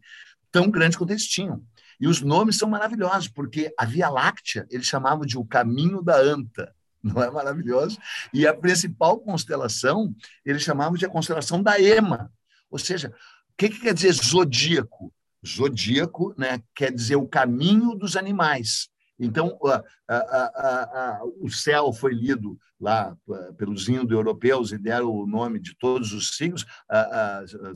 [0.52, 1.62] tão grande quanto eles tinham.
[2.00, 6.18] E os nomes são maravilhosos, porque a Via Láctea eles chamavam de o caminho da
[6.18, 6.74] anta
[7.14, 7.98] não é maravilhoso?
[8.34, 12.32] E a principal constelação, eles chamavam de a constelação da Ema.
[12.72, 15.14] Ou seja, o que, que quer dizer zodíaco?
[15.46, 18.88] Zodíaco né, quer dizer o caminho dos animais.
[19.20, 23.16] Então, a, a, a, o céu foi lido lá
[23.58, 26.66] pelos indo-europeus e deram o nome de todos os signos,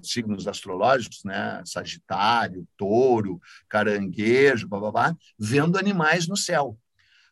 [0.02, 1.62] signos astrológicos, né?
[1.64, 6.78] Sagitário, touro, caranguejo, blá, vendo animais no céu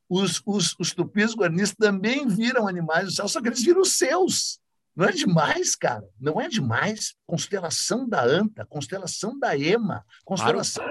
[0.09, 3.93] os, os, os tupis guaranis também viram animais do céu, só que eles viram os
[3.93, 4.59] seus.
[4.95, 6.07] Não é demais, cara?
[6.19, 7.15] Não é demais?
[7.25, 10.85] Constelação da Anta, constelação da Ema, constelação.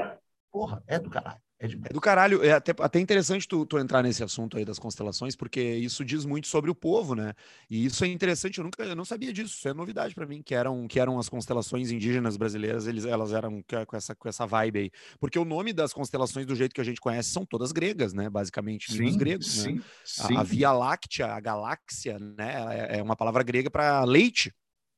[0.53, 1.40] Porra, é do caralho.
[1.64, 2.44] É, é, do caralho.
[2.44, 6.24] É até, até interessante tu, tu, entrar nesse assunto aí das constelações, porque isso diz
[6.24, 7.33] muito sobre o povo, né?
[7.70, 8.59] E isso é interessante.
[8.59, 9.57] Eu nunca eu não sabia disso.
[9.57, 12.87] Isso é novidade para mim, que eram, que eram as constelações indígenas brasileiras.
[12.87, 14.90] Eles, elas eram com essa, com essa vibe aí.
[15.18, 18.29] Porque o nome das constelações, do jeito que a gente conhece, são todas gregas, né?
[18.29, 19.62] Basicamente, sim, gregos.
[19.62, 19.83] Sim, né?
[20.05, 20.37] sim.
[20.37, 22.88] A, a, Via Láctea, a galáxia, né?
[22.90, 24.53] É, é uma palavra grega para leite.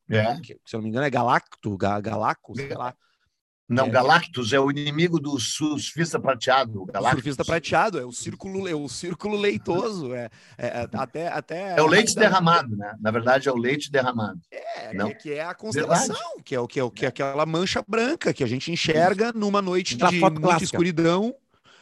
[0.08, 0.40] É.
[0.40, 2.94] Que, se eu não me engano, é galacto, ga, galaco, sei lá.
[3.68, 3.90] Não, é.
[3.90, 6.84] Galactus é o inimigo do surfista prateado.
[6.84, 10.14] O surfista prateado, é o círculo, é o círculo leitoso.
[10.14, 12.94] É, é, é até, até é o leite derramado, né?
[13.00, 14.38] Na verdade, é o leite derramado.
[14.52, 15.12] É, Não.
[15.12, 18.32] que é a constelação, que é o que é, o, que é aquela mancha branca
[18.32, 21.34] que a gente enxerga numa noite de muita escuridão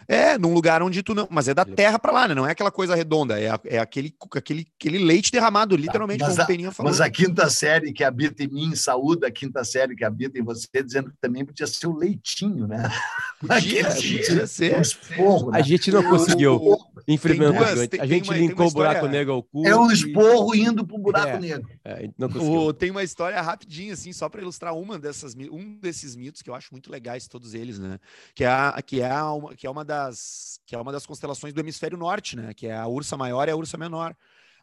[0.08, 1.26] é, num lugar onde tu não.
[1.30, 2.34] Mas é da terra para lá, né?
[2.34, 6.40] Não é aquela coisa redonda, é, é aquele, aquele, aquele leite derramado, literalmente, mas como
[6.40, 6.90] a, o Peninha falou.
[6.90, 10.42] Mas a quinta série que habita em mim, saúde a quinta série que habita em
[10.42, 12.90] você, dizendo que também podia ser o leitinho, né?
[13.44, 14.80] Podia, podia ser.
[14.80, 15.58] Esporro, né?
[15.58, 16.78] A gente não conseguiu.
[17.06, 19.66] Infelizmente, a gente linkou o buraco negro ao cu.
[19.66, 20.62] É o esporro e...
[20.62, 21.68] indo pro buraco é, negro.
[21.84, 22.08] É,
[22.40, 26.48] o, tem uma história rapidinha, assim, só para ilustrar uma dessas, um desses mitos que
[26.48, 27.98] eu acho muito legais, todos eles, né?
[28.34, 31.52] Que é, a, que é, uma, que é uma das que é uma das constelações
[31.52, 32.54] do hemisfério norte, né?
[32.54, 34.16] Que é a Ursa Maior e a Ursa Menor.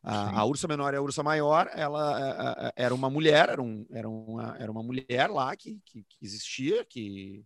[0.03, 3.61] A, a, Ursa Menor e a Ursa Maior, ela a, a, era uma mulher, era,
[3.61, 7.45] um, era, uma, era uma mulher lá que, que, que existia, que,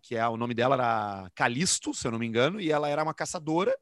[0.00, 3.02] que é o nome dela era Calisto, se eu não me engano, e ela era
[3.02, 3.76] uma caçadora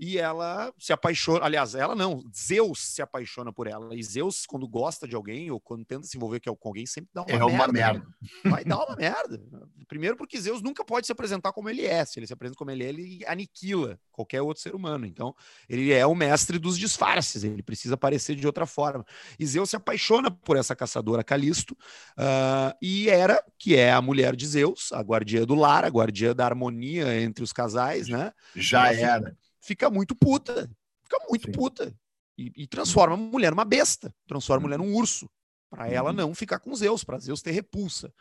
[0.00, 1.44] e ela se apaixona.
[1.44, 3.94] Aliás, ela não, Zeus se apaixona por ela.
[3.94, 7.20] E Zeus, quando gosta de alguém ou quando tenta se envolver com alguém, sempre dá
[7.20, 7.52] uma é merda.
[7.52, 7.98] Uma merda.
[7.98, 8.50] Né?
[8.50, 9.42] Vai dar uma merda.
[9.86, 12.02] Primeiro, porque Zeus nunca pode se apresentar como ele é.
[12.06, 15.04] Se ele se apresenta como ele é, ele aniquila qualquer outro ser humano.
[15.04, 15.34] Então,
[15.68, 19.04] ele é o mestre dos disfarces, ele precisa aparecer de outra forma.
[19.38, 21.76] E Zeus se apaixona por essa caçadora Calisto,
[22.18, 26.34] uh, e era, que é a mulher de Zeus, a guardia do lar, a guardia
[26.34, 28.32] da harmonia entre os casais, né?
[28.54, 29.49] Já era fica
[29.90, 30.70] muito puta.
[31.02, 31.52] Fica muito Sim.
[31.52, 31.94] puta.
[32.36, 34.14] E, e, transforma a mulher numa besta.
[34.26, 35.28] Transforma a mulher num urso.
[35.68, 36.16] Para ela uhum.
[36.16, 38.12] não ficar com Zeus, para Zeus ter repulsa.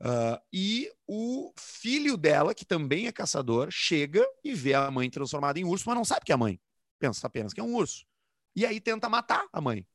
[0.00, 5.58] Uh, e o filho dela, que também é caçador, chega e vê a mãe transformada
[5.58, 6.60] em urso, mas não sabe que é a mãe.
[6.98, 8.04] Pensa apenas que é um urso.
[8.54, 9.86] E aí tenta matar a mãe.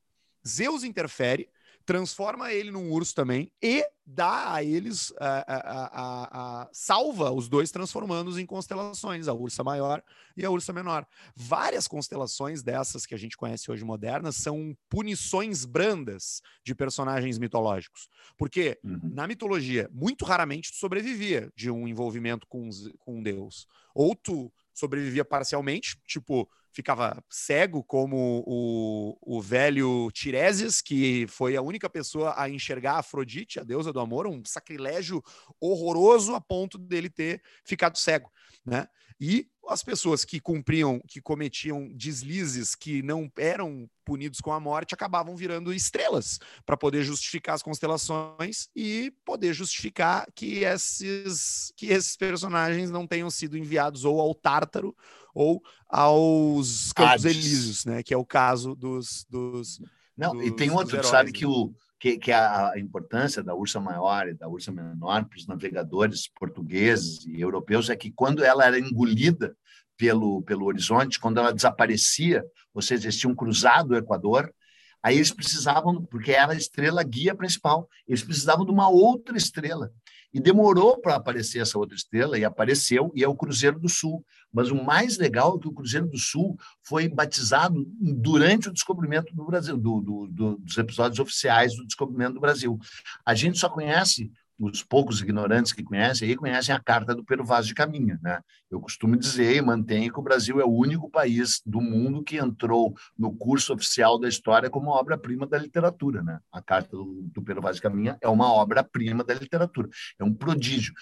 [0.45, 1.49] Zeus interfere,
[1.87, 7.71] transforma ele num urso também e dá a eles, a, a, a, salva os dois,
[7.71, 10.03] transformando-os em constelações, a ursa maior
[10.35, 11.07] e a ursa menor.
[11.33, 18.09] Várias constelações dessas que a gente conhece hoje modernas são punições brandas de personagens mitológicos.
[18.37, 18.99] Porque uhum.
[19.01, 22.69] na mitologia, muito raramente tu sobrevivia de um envolvimento com,
[22.99, 23.65] com um deus.
[23.95, 31.61] Ou tu sobrevivia parcialmente, tipo ficava cego, como o, o velho Tiresias, que foi a
[31.61, 35.23] única pessoa a enxergar Afrodite, a deusa do amor, um sacrilégio
[35.59, 38.31] horroroso a ponto dele ter ficado cego.
[38.67, 38.87] Né?
[39.19, 44.93] E as pessoas que cumpriam, que cometiam deslizes que não eram punidos com a morte,
[44.93, 52.15] acabavam virando estrelas para poder justificar as constelações e poder justificar que esses, que esses
[52.15, 54.95] personagens não tenham sido enviados ou ao Tártaro
[55.33, 57.37] ou aos Campos Hades.
[57.37, 58.03] Elíseos, né?
[58.03, 59.25] Que é o caso dos.
[59.29, 59.81] dos
[60.15, 61.37] não, dos, e tem outro, tu sabe né?
[61.37, 65.47] que o que, que a, importância da ursa maior e da ursa menor para os
[65.47, 69.55] navegadores portugueses e europeus é que quando ela era engolida
[69.97, 74.53] pelo, pelo horizonte, quando ela desaparecia, ou seja, eles tinham cruzado o Equador,
[75.01, 79.91] aí eles precisavam, porque era a estrela guia principal, eles precisavam de uma outra estrela.
[80.33, 84.23] E demorou para aparecer essa outra estrela, e apareceu, e é o Cruzeiro do Sul.
[84.51, 89.33] Mas o mais legal é que o Cruzeiro do Sul foi batizado durante o descobrimento
[89.35, 92.77] do Brasil, do, do, do, dos episódios oficiais do descobrimento do Brasil.
[93.25, 97.45] A gente só conhece os poucos ignorantes que conhecem aí conhecem a carta do Pero
[97.45, 98.41] Vaz de Caminha, né?
[98.69, 102.37] Eu costumo dizer e mantenho que o Brasil é o único país do mundo que
[102.37, 106.39] entrou no curso oficial da história como obra-prima da literatura, né?
[106.51, 109.89] A carta do, do Pero Vaz de Caminha é uma obra-prima da literatura,
[110.19, 110.93] é um prodígio.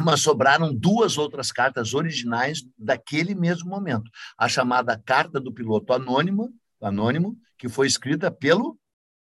[0.00, 4.10] Mas sobraram duas outras cartas originais daquele mesmo momento.
[4.38, 8.76] A chamada Carta do Piloto Anônimo, anônimo que foi escrita pelo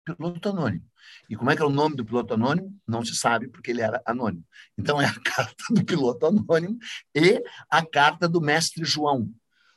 [0.04, 0.86] piloto anônimo.
[1.30, 2.76] E como é que é o nome do piloto anônimo?
[2.88, 4.44] Não se sabe, porque ele era anônimo.
[4.78, 6.78] Então, é a carta do piloto anônimo
[7.16, 9.30] e a carta do mestre João.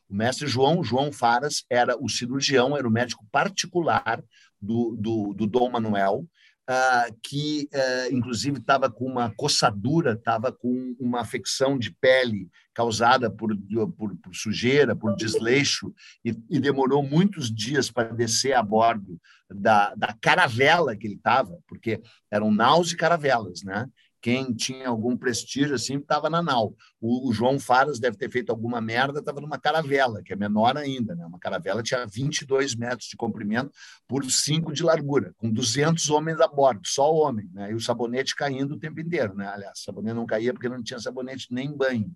[0.09, 4.23] O mestre João, João Faras, era o cirurgião, era o médico particular
[4.61, 6.27] do, do, do Dom Manuel,
[6.69, 13.31] uh, que, uh, inclusive, estava com uma coçadura, estava com uma afecção de pele causada
[13.31, 13.57] por,
[13.97, 19.95] por, por sujeira, por desleixo, e, e, demorou muitos dias para descer a bordo da,
[19.95, 23.87] da caravela que ele estava, porque eram naus e caravelas, né?
[24.25, 26.75] Quem tinha algum prestígio assim estava na nau.
[26.99, 31.15] O, João Faras deve ter feito alguma merda, estava numa caravela, que é menor ainda,
[31.15, 31.27] né?
[31.27, 33.71] Uma caravela tinha 22 metros de comprimento
[34.09, 37.71] por 5 de largura, com 200 homens a bordo, só homem, né?
[37.71, 39.47] E o sabonete caindo o tempo inteiro, né?
[39.47, 42.11] Aliás, o sabonete não caía porque não tinha sabonete nem banho.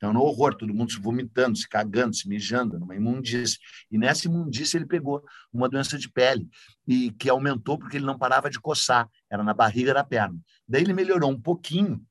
[0.00, 3.58] Então, no horror, todo mundo se vomitando, se cagando, se mijando, numa imundície.
[3.90, 6.48] E nessa imundície ele pegou uma doença de pele,
[6.88, 10.40] e que aumentou porque ele não parava de coçar, era na barriga da perna.
[10.66, 12.02] Daí ele melhorou um pouquinho,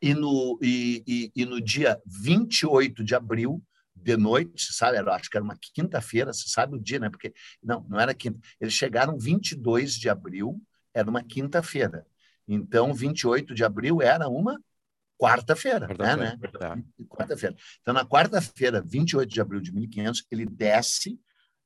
[0.00, 3.62] e no, e, e, e no dia 28 de abril,
[3.94, 4.96] de noite, sabe?
[4.96, 7.10] Era, acho que era uma quinta-feira, você sabe o dia, né?
[7.10, 8.40] Porque não, não era quinta.
[8.58, 10.58] Eles chegaram 22 de abril,
[10.94, 12.06] era uma quinta-feira.
[12.48, 14.58] Então, 28 de abril era uma
[15.22, 16.38] quarta-feira, quarta né?
[16.40, 16.84] né?
[17.08, 17.56] Quarta-feira.
[17.80, 21.18] Então, na quarta-feira, 28 de abril de 1500, ele desce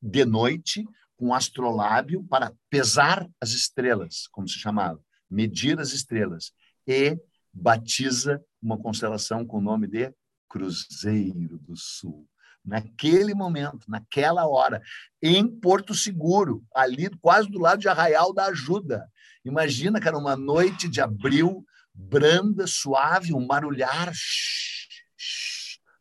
[0.02, 6.52] de noite com um astrolábio para pesar as estrelas, como se chamava, medir as estrelas,
[6.86, 7.18] e
[7.50, 10.12] batiza uma constelação com o nome de
[10.48, 12.28] Cruzeiro do Sul.
[12.62, 14.82] Naquele momento, naquela hora,
[15.22, 19.08] em Porto Seguro, ali quase do lado de Arraial da Ajuda.
[19.44, 21.64] Imagina, cara, uma noite de abril,
[21.96, 24.12] branda, suave, um marulhar,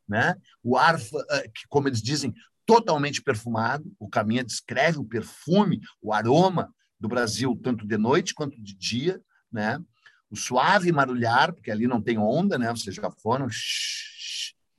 [0.08, 0.36] né?
[0.62, 1.00] o ar,
[1.32, 2.34] eh, como eles dizem,
[2.66, 3.92] totalmente perfumado.
[4.00, 9.22] O Caminha descreve o perfume, o aroma do Brasil, tanto de noite quanto de dia.
[9.52, 9.80] Né?
[10.30, 12.70] O suave marulhar, porque ali não tem onda, né?
[12.72, 13.48] vocês já foram,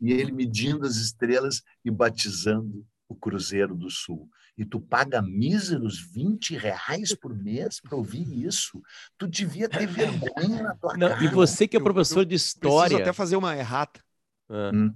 [0.01, 6.01] e ele medindo as estrelas e batizando o Cruzeiro do Sul e tu paga míseros
[6.01, 8.83] 20 reais por mês para ouvir isso.
[9.19, 11.25] Tu devia ter vergonha na tua Não, cara.
[11.25, 12.89] E você que é professor eu, eu de história.
[12.89, 14.01] Preciso até fazer uma errata.
[14.49, 14.71] Ah.
[14.73, 14.95] Hum.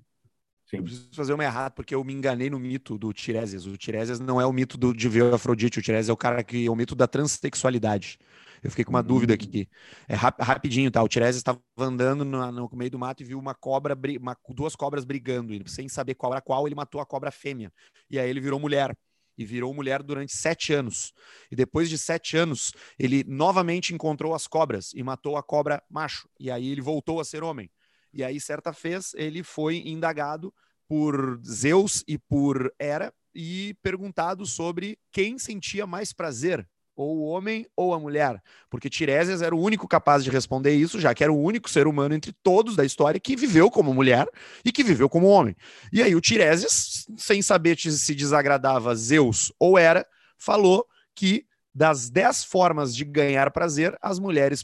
[0.72, 3.66] Eu preciso fazer uma errata, porque eu me enganei no mito do Tiresias.
[3.66, 6.44] O Tiresias não é o mito do, de ver Afrodite, o Tiresias é o cara
[6.44, 8.18] que é o mito da transexualidade.
[8.62, 9.68] Eu fiquei com uma dúvida aqui.
[10.06, 11.02] É rap, rapidinho, tá?
[11.02, 14.76] O Tiresias estava andando no, no, meio do mato e viu uma cobra, uma, duas
[14.76, 15.54] cobras brigando.
[15.54, 17.72] Ele, sem saber qual era qual, ele matou a cobra fêmea.
[18.08, 18.96] E aí ele virou mulher
[19.38, 21.12] e virou mulher durante sete anos.
[21.50, 26.28] E depois de sete anos, ele novamente encontrou as cobras e matou a cobra macho.
[26.38, 27.70] E aí ele voltou a ser homem.
[28.12, 30.52] E aí, certa vez, ele foi indagado
[30.86, 36.68] por Zeus e por Hera e perguntado sobre quem sentia mais prazer
[37.00, 41.00] ou o homem ou a mulher, porque Tiresias era o único capaz de responder isso,
[41.00, 44.28] já que era o único ser humano entre todos da história que viveu como mulher
[44.62, 45.56] e que viveu como homem.
[45.90, 52.44] E aí o Tiresias, sem saber se desagradava Zeus ou era, falou que das dez
[52.44, 54.62] formas de ganhar prazer, as mulheres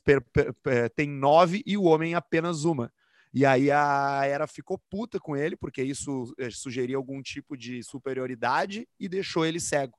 [0.94, 2.92] têm nove e o homem apenas uma.
[3.32, 7.82] E aí a Era ficou puta com ele, porque isso eh, sugeria algum tipo de
[7.82, 9.96] superioridade e deixou ele cego.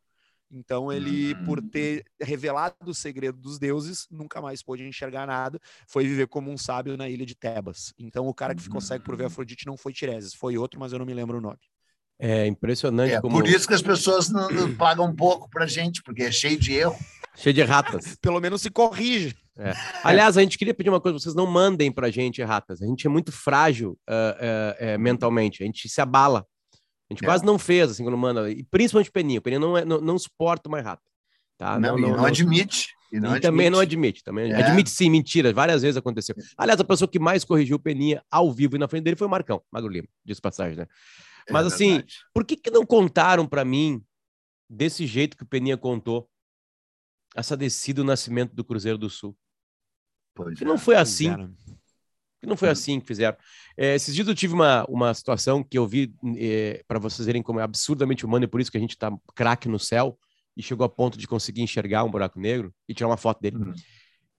[0.52, 1.70] Então ele, por Hum.
[1.70, 6.58] ter revelado o segredo dos deuses, nunca mais pôde enxergar nada, foi viver como um
[6.58, 7.94] sábio na ilha de Tebas.
[7.98, 9.28] Então o cara que ficou cego por ver Hum.
[9.28, 11.60] Afrodite não foi Tireses, foi outro, mas eu não me lembro o nome.
[12.20, 13.38] É impressionante É como.
[13.38, 16.58] por isso que as pessoas não, não pagam um pouco pra gente, porque é cheio
[16.58, 16.98] de erro.
[17.36, 18.16] Cheio de erratas.
[18.22, 19.36] Pelo menos se corrige.
[20.04, 22.82] Aliás, a gente queria pedir uma coisa: vocês não mandem pra gente erratas.
[22.82, 26.46] A gente é muito frágil ah, ah, eh, mentalmente, a gente se abala.
[27.10, 27.28] A gente É.
[27.28, 28.50] quase não fez, assim, quando manda.
[28.52, 29.40] E principalmente o Peninha.
[29.40, 31.04] O Peninha não, é, não, não suporta uma errata.
[31.58, 31.80] Tá?
[31.80, 32.90] não, e não, admite.
[33.12, 34.22] E, não e também não admite.
[34.22, 34.24] admite.
[34.24, 34.64] Também É.
[34.64, 35.52] Admite sim, mentira.
[35.54, 36.36] Várias vezes aconteceu.
[36.58, 39.26] Aliás, a pessoa que mais corrigiu o Peninha ao vivo e na frente dele foi
[39.26, 40.88] o Marcão, Magro Lima, diz passagem, né?
[41.48, 42.16] É Mas assim, verdade.
[42.34, 44.04] por que, que não contaram pra mim,
[44.70, 46.30] desse jeito que o Peninha contou,
[47.34, 49.36] essa descida do nascimento do Cruzeiro do Sul?
[50.36, 50.68] Pois Que é.
[50.68, 51.30] não foi assim.
[51.30, 51.50] é, né?
[51.66, 51.77] Que
[52.46, 53.36] não foi assim que fizeram.
[53.76, 56.14] É, esses dias eu tive uma, uma situação que eu vi
[56.88, 59.68] para vocês verem como é absurdamente humano e por isso que a gente tá craque
[59.68, 60.18] no céu
[60.56, 63.58] e chegou a ponto de conseguir enxergar um buraco negro e tirar uma foto dele.
[63.58, 63.74] Hum.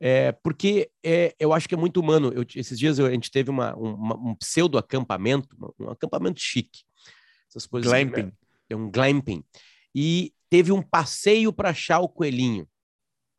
[0.01, 2.33] É, porque é, eu acho que é muito humano.
[2.33, 6.41] Eu- esses dias eu- a gente teve uma, um, uma- um pseudo acampamento, um acampamento
[6.41, 6.83] chique.
[7.49, 7.91] Essas coisas.
[7.91, 8.31] Glamping.
[8.71, 9.43] É um glamping.
[9.95, 12.69] E teve um passeio para achar o coelhinho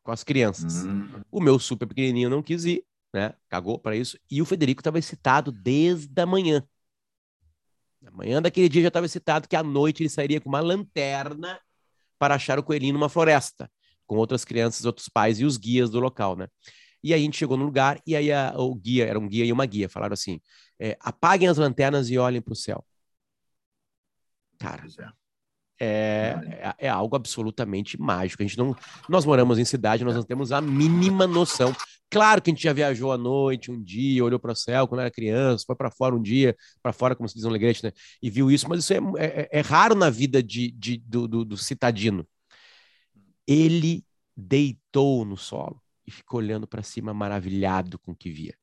[0.02, 0.84] com as crianças.
[0.84, 1.08] Hum.
[1.30, 3.34] O meu super pequenininho não quis ir, né?
[3.48, 4.18] Cagou para isso.
[4.30, 6.62] E o Federico estava excitado desde a manhã.
[8.00, 11.60] Na manhã daquele dia já estava excitado que à noite ele sairia com uma lanterna
[12.18, 13.70] para achar o coelhinho numa floresta,
[14.06, 16.48] com outras crianças, outros pais e os guias do local, né?
[17.02, 19.44] E aí a gente chegou no lugar e aí a- o guia, era um guia
[19.44, 20.40] e uma guia, falaram assim:
[20.78, 22.84] é, apaguem as lanternas e olhem para o céu.
[24.58, 24.84] Cara,
[25.78, 25.86] é.
[25.86, 28.42] é, é, é algo absolutamente mágico.
[28.42, 28.76] A gente não,
[29.08, 31.74] nós moramos em cidade, nós não temos a mínima noção.
[32.10, 35.00] Claro que a gente já viajou à noite, um dia, olhou para o céu quando
[35.00, 37.92] era criança, foi para fora um dia, para fora, como se diz no Alegrete, né?
[38.20, 41.44] E viu isso, mas isso é, é- é raro na vida de, de- do, do-
[41.44, 42.26] do citadino.
[43.46, 44.04] Ele
[44.36, 48.54] deitou no solo e ficou olhando para cima, maravilhado com o que via.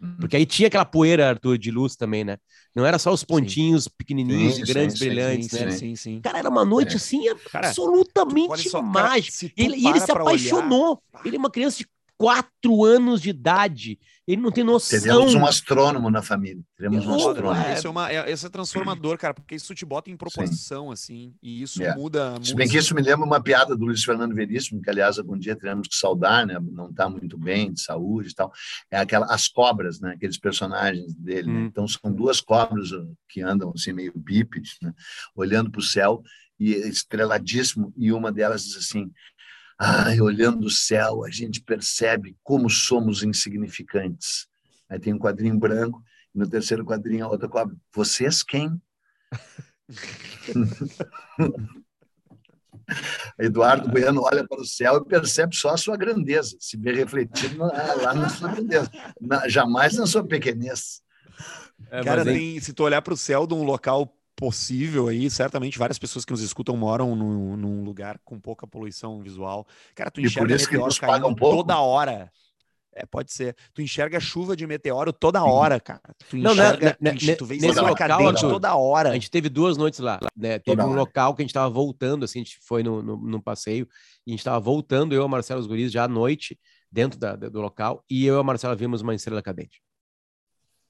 [0.00, 0.16] Hum.
[0.18, 2.38] Porque aí tinha aquela poeira, Arthur, de luz também, né?
[2.74, 5.70] Não era só os pontinhos pequenininhos Sim, e grandes, sim, sim, brilhantes, sim, né?
[5.70, 6.22] sim, sim, sim.
[6.22, 6.96] Cara, era uma noite É.
[6.96, 9.36] assim Cara, absolutamente cara, mágica.
[9.38, 11.02] tu Ele, e ele se apaixonou.
[11.24, 11.86] Ele é uma criança de
[12.22, 13.98] quatro anos de idade.
[14.24, 15.00] Ele não tem noção.
[15.00, 16.62] Teremos um astrônomo na família.
[16.76, 17.60] Teremos um astrônomo.
[17.60, 17.74] É.
[17.74, 21.34] Isso é, uma, é, isso é transformador, cara, porque isso te bota em proporção, assim,
[21.42, 21.92] e isso É.
[21.96, 22.34] muda.
[22.40, 25.36] Se bem que isso me lembra uma piada do Luiz Fernando Veríssimo, que aliás algum
[25.36, 26.56] dia teremos que saudar, né?
[26.60, 28.52] Não está muito bem de saúde e tal.
[28.88, 30.12] É aquela as cobras, né?
[30.12, 31.48] Aqueles personagens dele.
[31.50, 31.58] né?
[31.58, 31.64] Hum.
[31.66, 34.92] Então são duas cobras uh, que andam assim meio bípedes, né?
[35.34, 36.22] Olhando para o céu
[36.60, 37.92] e estreladíssimo.
[37.96, 39.10] E uma delas diz assim:
[39.84, 44.46] Ai, olhando o céu, a gente percebe como somos insignificantes.
[44.88, 46.00] Aí tem um quadrinho branco.
[46.32, 47.74] E no terceiro quadrinho, a outra cobra.
[47.92, 48.80] Vocês quem?
[53.38, 57.58] Eduardo Bueno olha para o céu e percebe só a sua grandeza, se vê refletido
[57.58, 61.00] lá na sua grandeza, na- jamais na sua pequenez.
[61.90, 65.78] É, Cara, tem, se tu olhar para o céu de um local possível aí, certamente
[65.78, 69.66] várias pessoas que nos escutam moram num, num lugar com pouca poluição visual.
[69.94, 71.56] Cara, tu E por enxerga isso que meteoro nos pagam caindo pouco.
[71.58, 72.30] toda hora.
[72.94, 73.56] É, pode ser.
[73.72, 76.02] Tu enxerga chuva de meteoro toda hora, cara.
[76.28, 79.10] Tu Não, né, enxerga, né, tu, né, vê nesse local, cadente toda hora.
[79.10, 80.58] a gente teve duas noites lá, né?
[80.58, 81.00] Teve Toda um hora.
[81.00, 83.88] local que a gente estava voltando, assim, a gente foi no, no, num passeio,
[84.26, 86.58] e a gente estava voltando, eu e o Marcelo os guris, já à noite,
[86.90, 89.80] dentro da- do local, e eu e a Marcela vimos uma estrela cadente.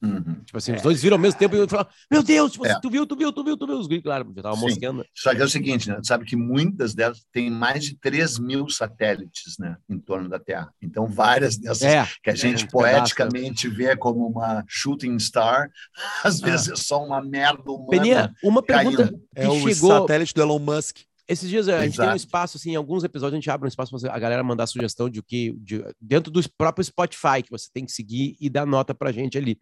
[0.02, 0.34] Uhum.
[0.44, 2.74] Tipo assim, os dois viram ao mesmo tempo e eu falava, meu Deus, tipo assim,
[2.74, 2.80] É.
[2.80, 3.78] tu viu, tu viu, tu viu, tu viu.
[3.78, 5.04] Os guris, claro, já tava mosqueando.
[5.14, 5.96] Só que é o seguinte, né?
[6.00, 10.38] Tu sabe que muitas delas têm mais de 3 mil satélites né, em torno da
[10.40, 10.72] Terra.
[10.82, 15.70] Então, várias dessas É, que a gente um poeticamente vê como uma shooting star,
[16.24, 16.46] às Ah.
[16.46, 17.90] vezes é só uma merda humana.
[17.90, 19.18] Peninha, uma pergunta caindo.
[19.18, 19.90] que É o chegou...
[20.00, 20.98] satélite do Elon Musk.
[21.28, 23.68] Esses dias a gente tem um espaço, assim, em alguns episódios a gente abre um
[23.68, 27.50] espaço para a galera mandar sugestão de o que, de- dentro do próprio Spotify, que
[27.50, 29.56] você tem que seguir e dar nota pra gente ali.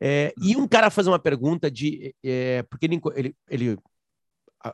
[0.00, 2.14] É, e um cara faz uma pergunta de.
[2.24, 3.78] é, porque ele, ele, ele-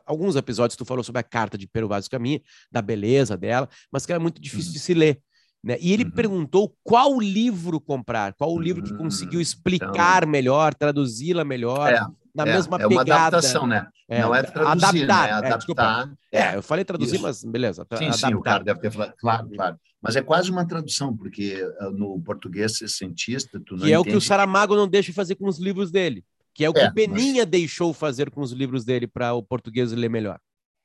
[0.07, 4.05] Alguns episódios tu falou sobre a carta de Pero Vaz Caminha, da beleza dela, mas
[4.05, 4.73] que era muito difícil Uhum.
[4.73, 5.21] de se ler.
[5.63, 5.77] Né?
[5.79, 6.11] E ele Uhum.
[6.11, 12.01] perguntou qual livro comprar, qual o livro que Hum, conseguiu explicar melhor, traduzi-la melhor, É,
[12.35, 13.37] na é, mesma é uma pegada.
[13.37, 13.87] adaptação, né?
[14.09, 15.49] É, Não é traduzir, adaptar, né?
[15.49, 15.81] é, desculpa.
[15.81, 16.13] Adaptar.
[16.31, 17.23] É, eu falei traduzir, Isso.
[17.23, 17.87] mas beleza.
[17.93, 18.41] Sim, sim, o adaptar.
[18.43, 19.13] cara deve ter falado.
[19.17, 19.77] Claro, claro.
[20.01, 23.97] Mas é quase uma tradução, porque ah, no português ser cientista, tu não Que é
[23.97, 26.25] o que o Saramago não deixa fazer com os livros dele.
[26.53, 29.41] Que é o que É, o Peninha deixou fazer com os livros dele para o
[29.41, 30.39] português ler melhor.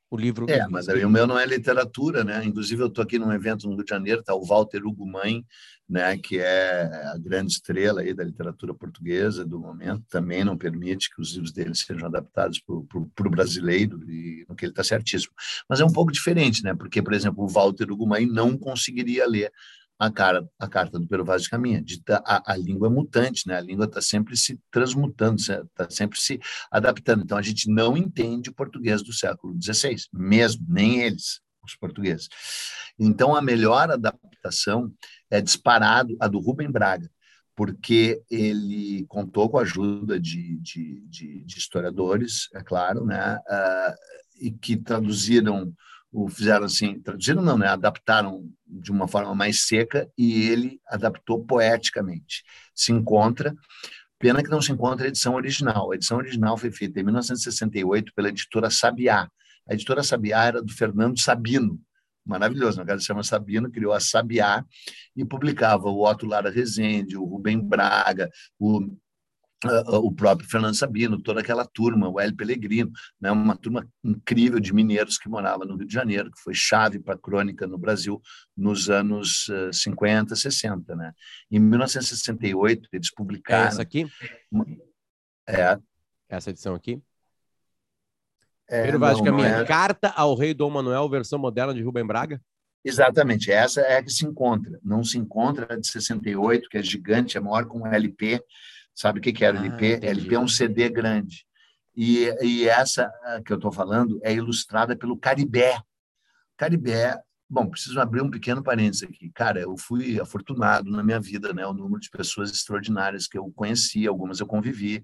[0.09, 0.49] O livro.
[0.49, 2.43] É, mas aí o meu não é literatura, né?
[2.43, 5.45] Inclusive, eu estou aqui num evento no Rio de Janeiro, está o Walter Hugo Mãe,
[5.87, 6.83] né, que é
[7.13, 11.51] a grande estrela aí da literatura portuguesa do momento, também não permite que os livros
[11.51, 15.33] dele sejam adaptados para o brasileiro, e no que ele está certíssimo.
[15.67, 16.75] Mas é um pouco diferente, né?
[16.75, 19.51] Porque, por exemplo, o Walter Hugo Mãe não conseguiria ler
[19.99, 21.81] a, cara, a carta do Pero Vaz de Caminha.
[21.81, 23.57] De, a, a língua é mutante, né?
[23.57, 26.39] A língua está sempre se transmutando, está sempre se
[26.71, 27.23] adaptando.
[27.23, 32.29] Então, a gente não entende o português do século XVI, mesmo, nem eles, os portugueses.
[32.97, 34.89] Então, a melhor adaptação
[35.29, 37.11] é disparado a do Rubem Braga,
[37.53, 43.35] porque ele contou com a ajuda de, de, de, de historiadores, é claro, né?
[43.35, 43.93] Uh,
[44.39, 45.73] e que traduziram
[46.11, 47.67] o fizeram assim, traduziram não, né?
[47.67, 52.43] Adaptaram de uma forma mais seca e ele adaptou poeticamente.
[52.73, 53.55] Se encontra,
[54.17, 55.91] pena que não se encontra a edição original.
[55.91, 59.29] A edição original foi feita em 1968 pela editora Sabiá.
[59.67, 61.79] A editora Sabiá era do Fernando Sabino,
[62.25, 64.63] maravilhoso, o cara se chama Sabino, criou a Sabiá
[65.15, 68.29] e publicava o Otto Lara Rezende, o Rubem Braga,
[68.59, 68.95] o
[69.65, 74.59] uh, o próprio Fernando Sabino, toda aquela turma, o Hélio Pellegrino, né, uma turma incrível
[74.59, 77.77] de mineiros que morava no Rio de Janeiro, que foi chave para a crônica no
[77.77, 78.21] Brasil
[78.55, 80.95] nos anos uh, 50, 60.
[80.95, 81.13] Né?
[81.51, 83.65] Em 1968, eles publicaram...
[83.65, 84.07] É essa aqui?
[85.47, 85.77] É.
[86.29, 87.01] Essa edição aqui?
[88.69, 89.65] É, Pedro Vaz de Caminha, é...
[89.65, 92.39] Carta ao Rei Dom Manuel, versão moderna de Rubem Braga?
[92.85, 94.79] Exatamente, essa é a que se encontra.
[94.83, 98.41] Não se encontra a de 68, que é gigante, é maior com um LP,
[98.99, 99.93] Sabe o que, que era ah, LP?
[99.93, 100.07] Entendi.
[100.07, 101.45] LP é um CD grande.
[101.95, 103.09] E, e essa
[103.45, 105.81] que eu estou falando é ilustrada pelo Caribé.
[106.57, 107.17] Caribé,
[107.49, 109.31] bom, preciso abrir um pequeno parênteses aqui.
[109.33, 111.65] Cara, eu fui afortunado na minha vida, né?
[111.65, 115.01] O número de pessoas extraordinárias que eu conheci, algumas eu convivi,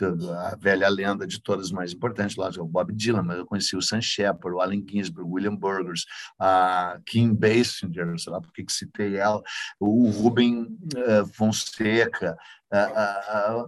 [0.00, 3.76] a velha lenda de todas as mais importantes, lá, o Bob Dylan, mas eu conheci
[3.76, 6.04] o Sam Shepard, o Allen Ginsberg, o William Burgers,
[6.38, 9.42] a Kim Basinger, sei lá por que citei ela,
[9.78, 12.36] o Ruben uh, Fonseca,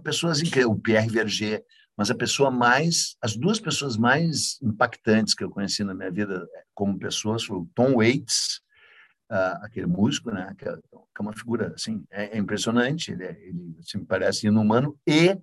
[0.03, 1.63] pessoas incríveis, o Pierre Verger,
[1.97, 6.45] mas a pessoa mais, as duas pessoas mais impactantes que eu conheci na minha vida
[6.73, 8.63] como pessoas foram o Tom Waits,
[9.27, 10.77] Uh, aquele músico, né, é, que é,
[11.19, 13.35] uma figura assim, é, é impressionante, ele, é,
[13.79, 15.35] assim, parece inumano, e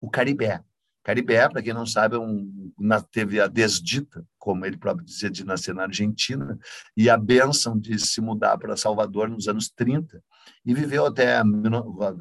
[0.00, 0.62] o Caribé.
[1.08, 2.70] Caribé, para quem não sabe, é um,
[3.10, 6.58] teve a desdita, como ele próprio dizia, de nascer na Argentina,
[6.94, 10.22] e a benção de se mudar para Salvador nos anos 30,
[10.66, 11.40] e viveu até,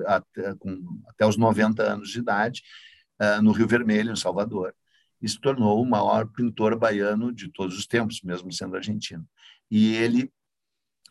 [0.06, 2.62] até, com, até os 90 anos de idade
[3.22, 4.74] uh, no Rio Vermelho, em Salvador,
[5.22, 9.28] e se tornou o maior pintor baiano de todos os tempos, mesmo sendo argentino.
[9.70, 10.32] E ele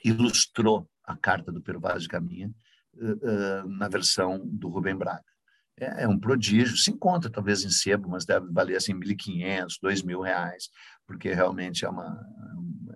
[0.02, 2.50] ilustrou a carta do Pero Vaz de Caminha
[2.94, 5.35] uh, uh, na versão do Rubem Braga
[5.78, 6.76] é, é um prodígio.
[6.76, 10.70] Se encontra talvez em sebo, mas deve valer assim 1.500, 2.000 reais,
[11.06, 12.18] porque realmente é, uma,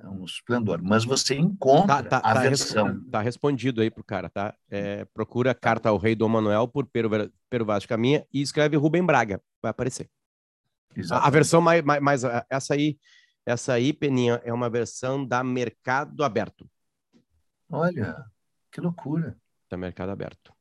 [0.02, 0.80] é um esplendor.
[0.82, 2.98] Mas você encontra tá, tá, a tá versão.
[3.04, 4.54] Está respondido aí para o cara, tá?
[4.68, 7.10] É, procura Carta ao Rei Dom Manuel por Pero,
[7.48, 10.08] Pero Vaz de Caminha e escreve Rubem Braga, vai aparecer.
[11.10, 12.98] A, a, versão mais, mais, mais, essa aí,
[13.46, 16.68] essa aí, Peninha, é uma versão da Mercado Aberto.
[17.70, 18.24] Olha,
[18.72, 19.36] que loucura.
[19.70, 20.52] Da Mercado Aberto.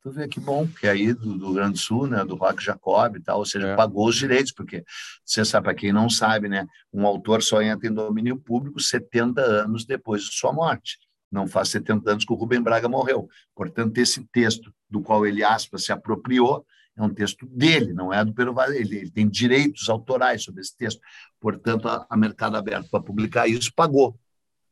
[0.00, 3.20] Tu vê que bom, que aí do, do Grande Sul, né, do Rock Jacob e
[3.20, 3.76] tal, ou seja, é.
[3.76, 4.84] pagou os direitos, porque
[5.24, 9.40] você sabe, para quem não sabe, né, um autor só entra em domínio público 70
[9.40, 10.98] anos depois de sua morte.
[11.30, 13.28] Não faz 70 anos que o Rubem Braga morreu.
[13.54, 16.64] Portanto, esse texto do qual ele, aspas, se apropriou,
[16.96, 18.74] é um texto dele, não é do Pero Vaz.
[18.74, 21.00] Ele, ele, tem direitos autorais sobre esse texto.
[21.38, 24.18] Portanto, a, a Mercado Aberto para publicar isso pagou.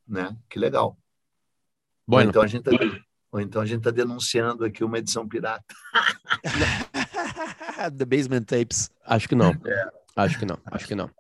[0.06, 0.36] Né?
[0.48, 0.98] Que legal.
[2.06, 2.64] Bom, então a gente
[3.30, 5.64] ou então a gente está denunciando aqui uma edição pirata.
[7.96, 8.90] The Basement Tapes.
[9.04, 9.50] Acho que não.
[9.50, 9.90] É.
[10.16, 10.58] Acho que não.
[10.66, 11.10] Acho que não.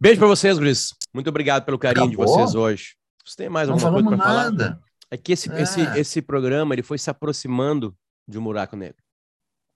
[0.00, 0.94] Beijo para vocês, Gris.
[1.12, 2.26] Muito obrigado pelo carinho Acabou?
[2.26, 2.96] de vocês hoje.
[3.24, 4.80] Você tem mais alguma coisa para falar?
[5.10, 5.62] É que esse, é.
[5.62, 9.02] esse, esse programa ele foi se aproximando de um buraco negro.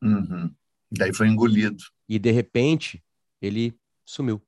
[0.03, 0.53] Uhum.
[0.91, 1.83] Daí foi engolido.
[2.09, 3.03] E de repente
[3.41, 4.43] ele sumiu.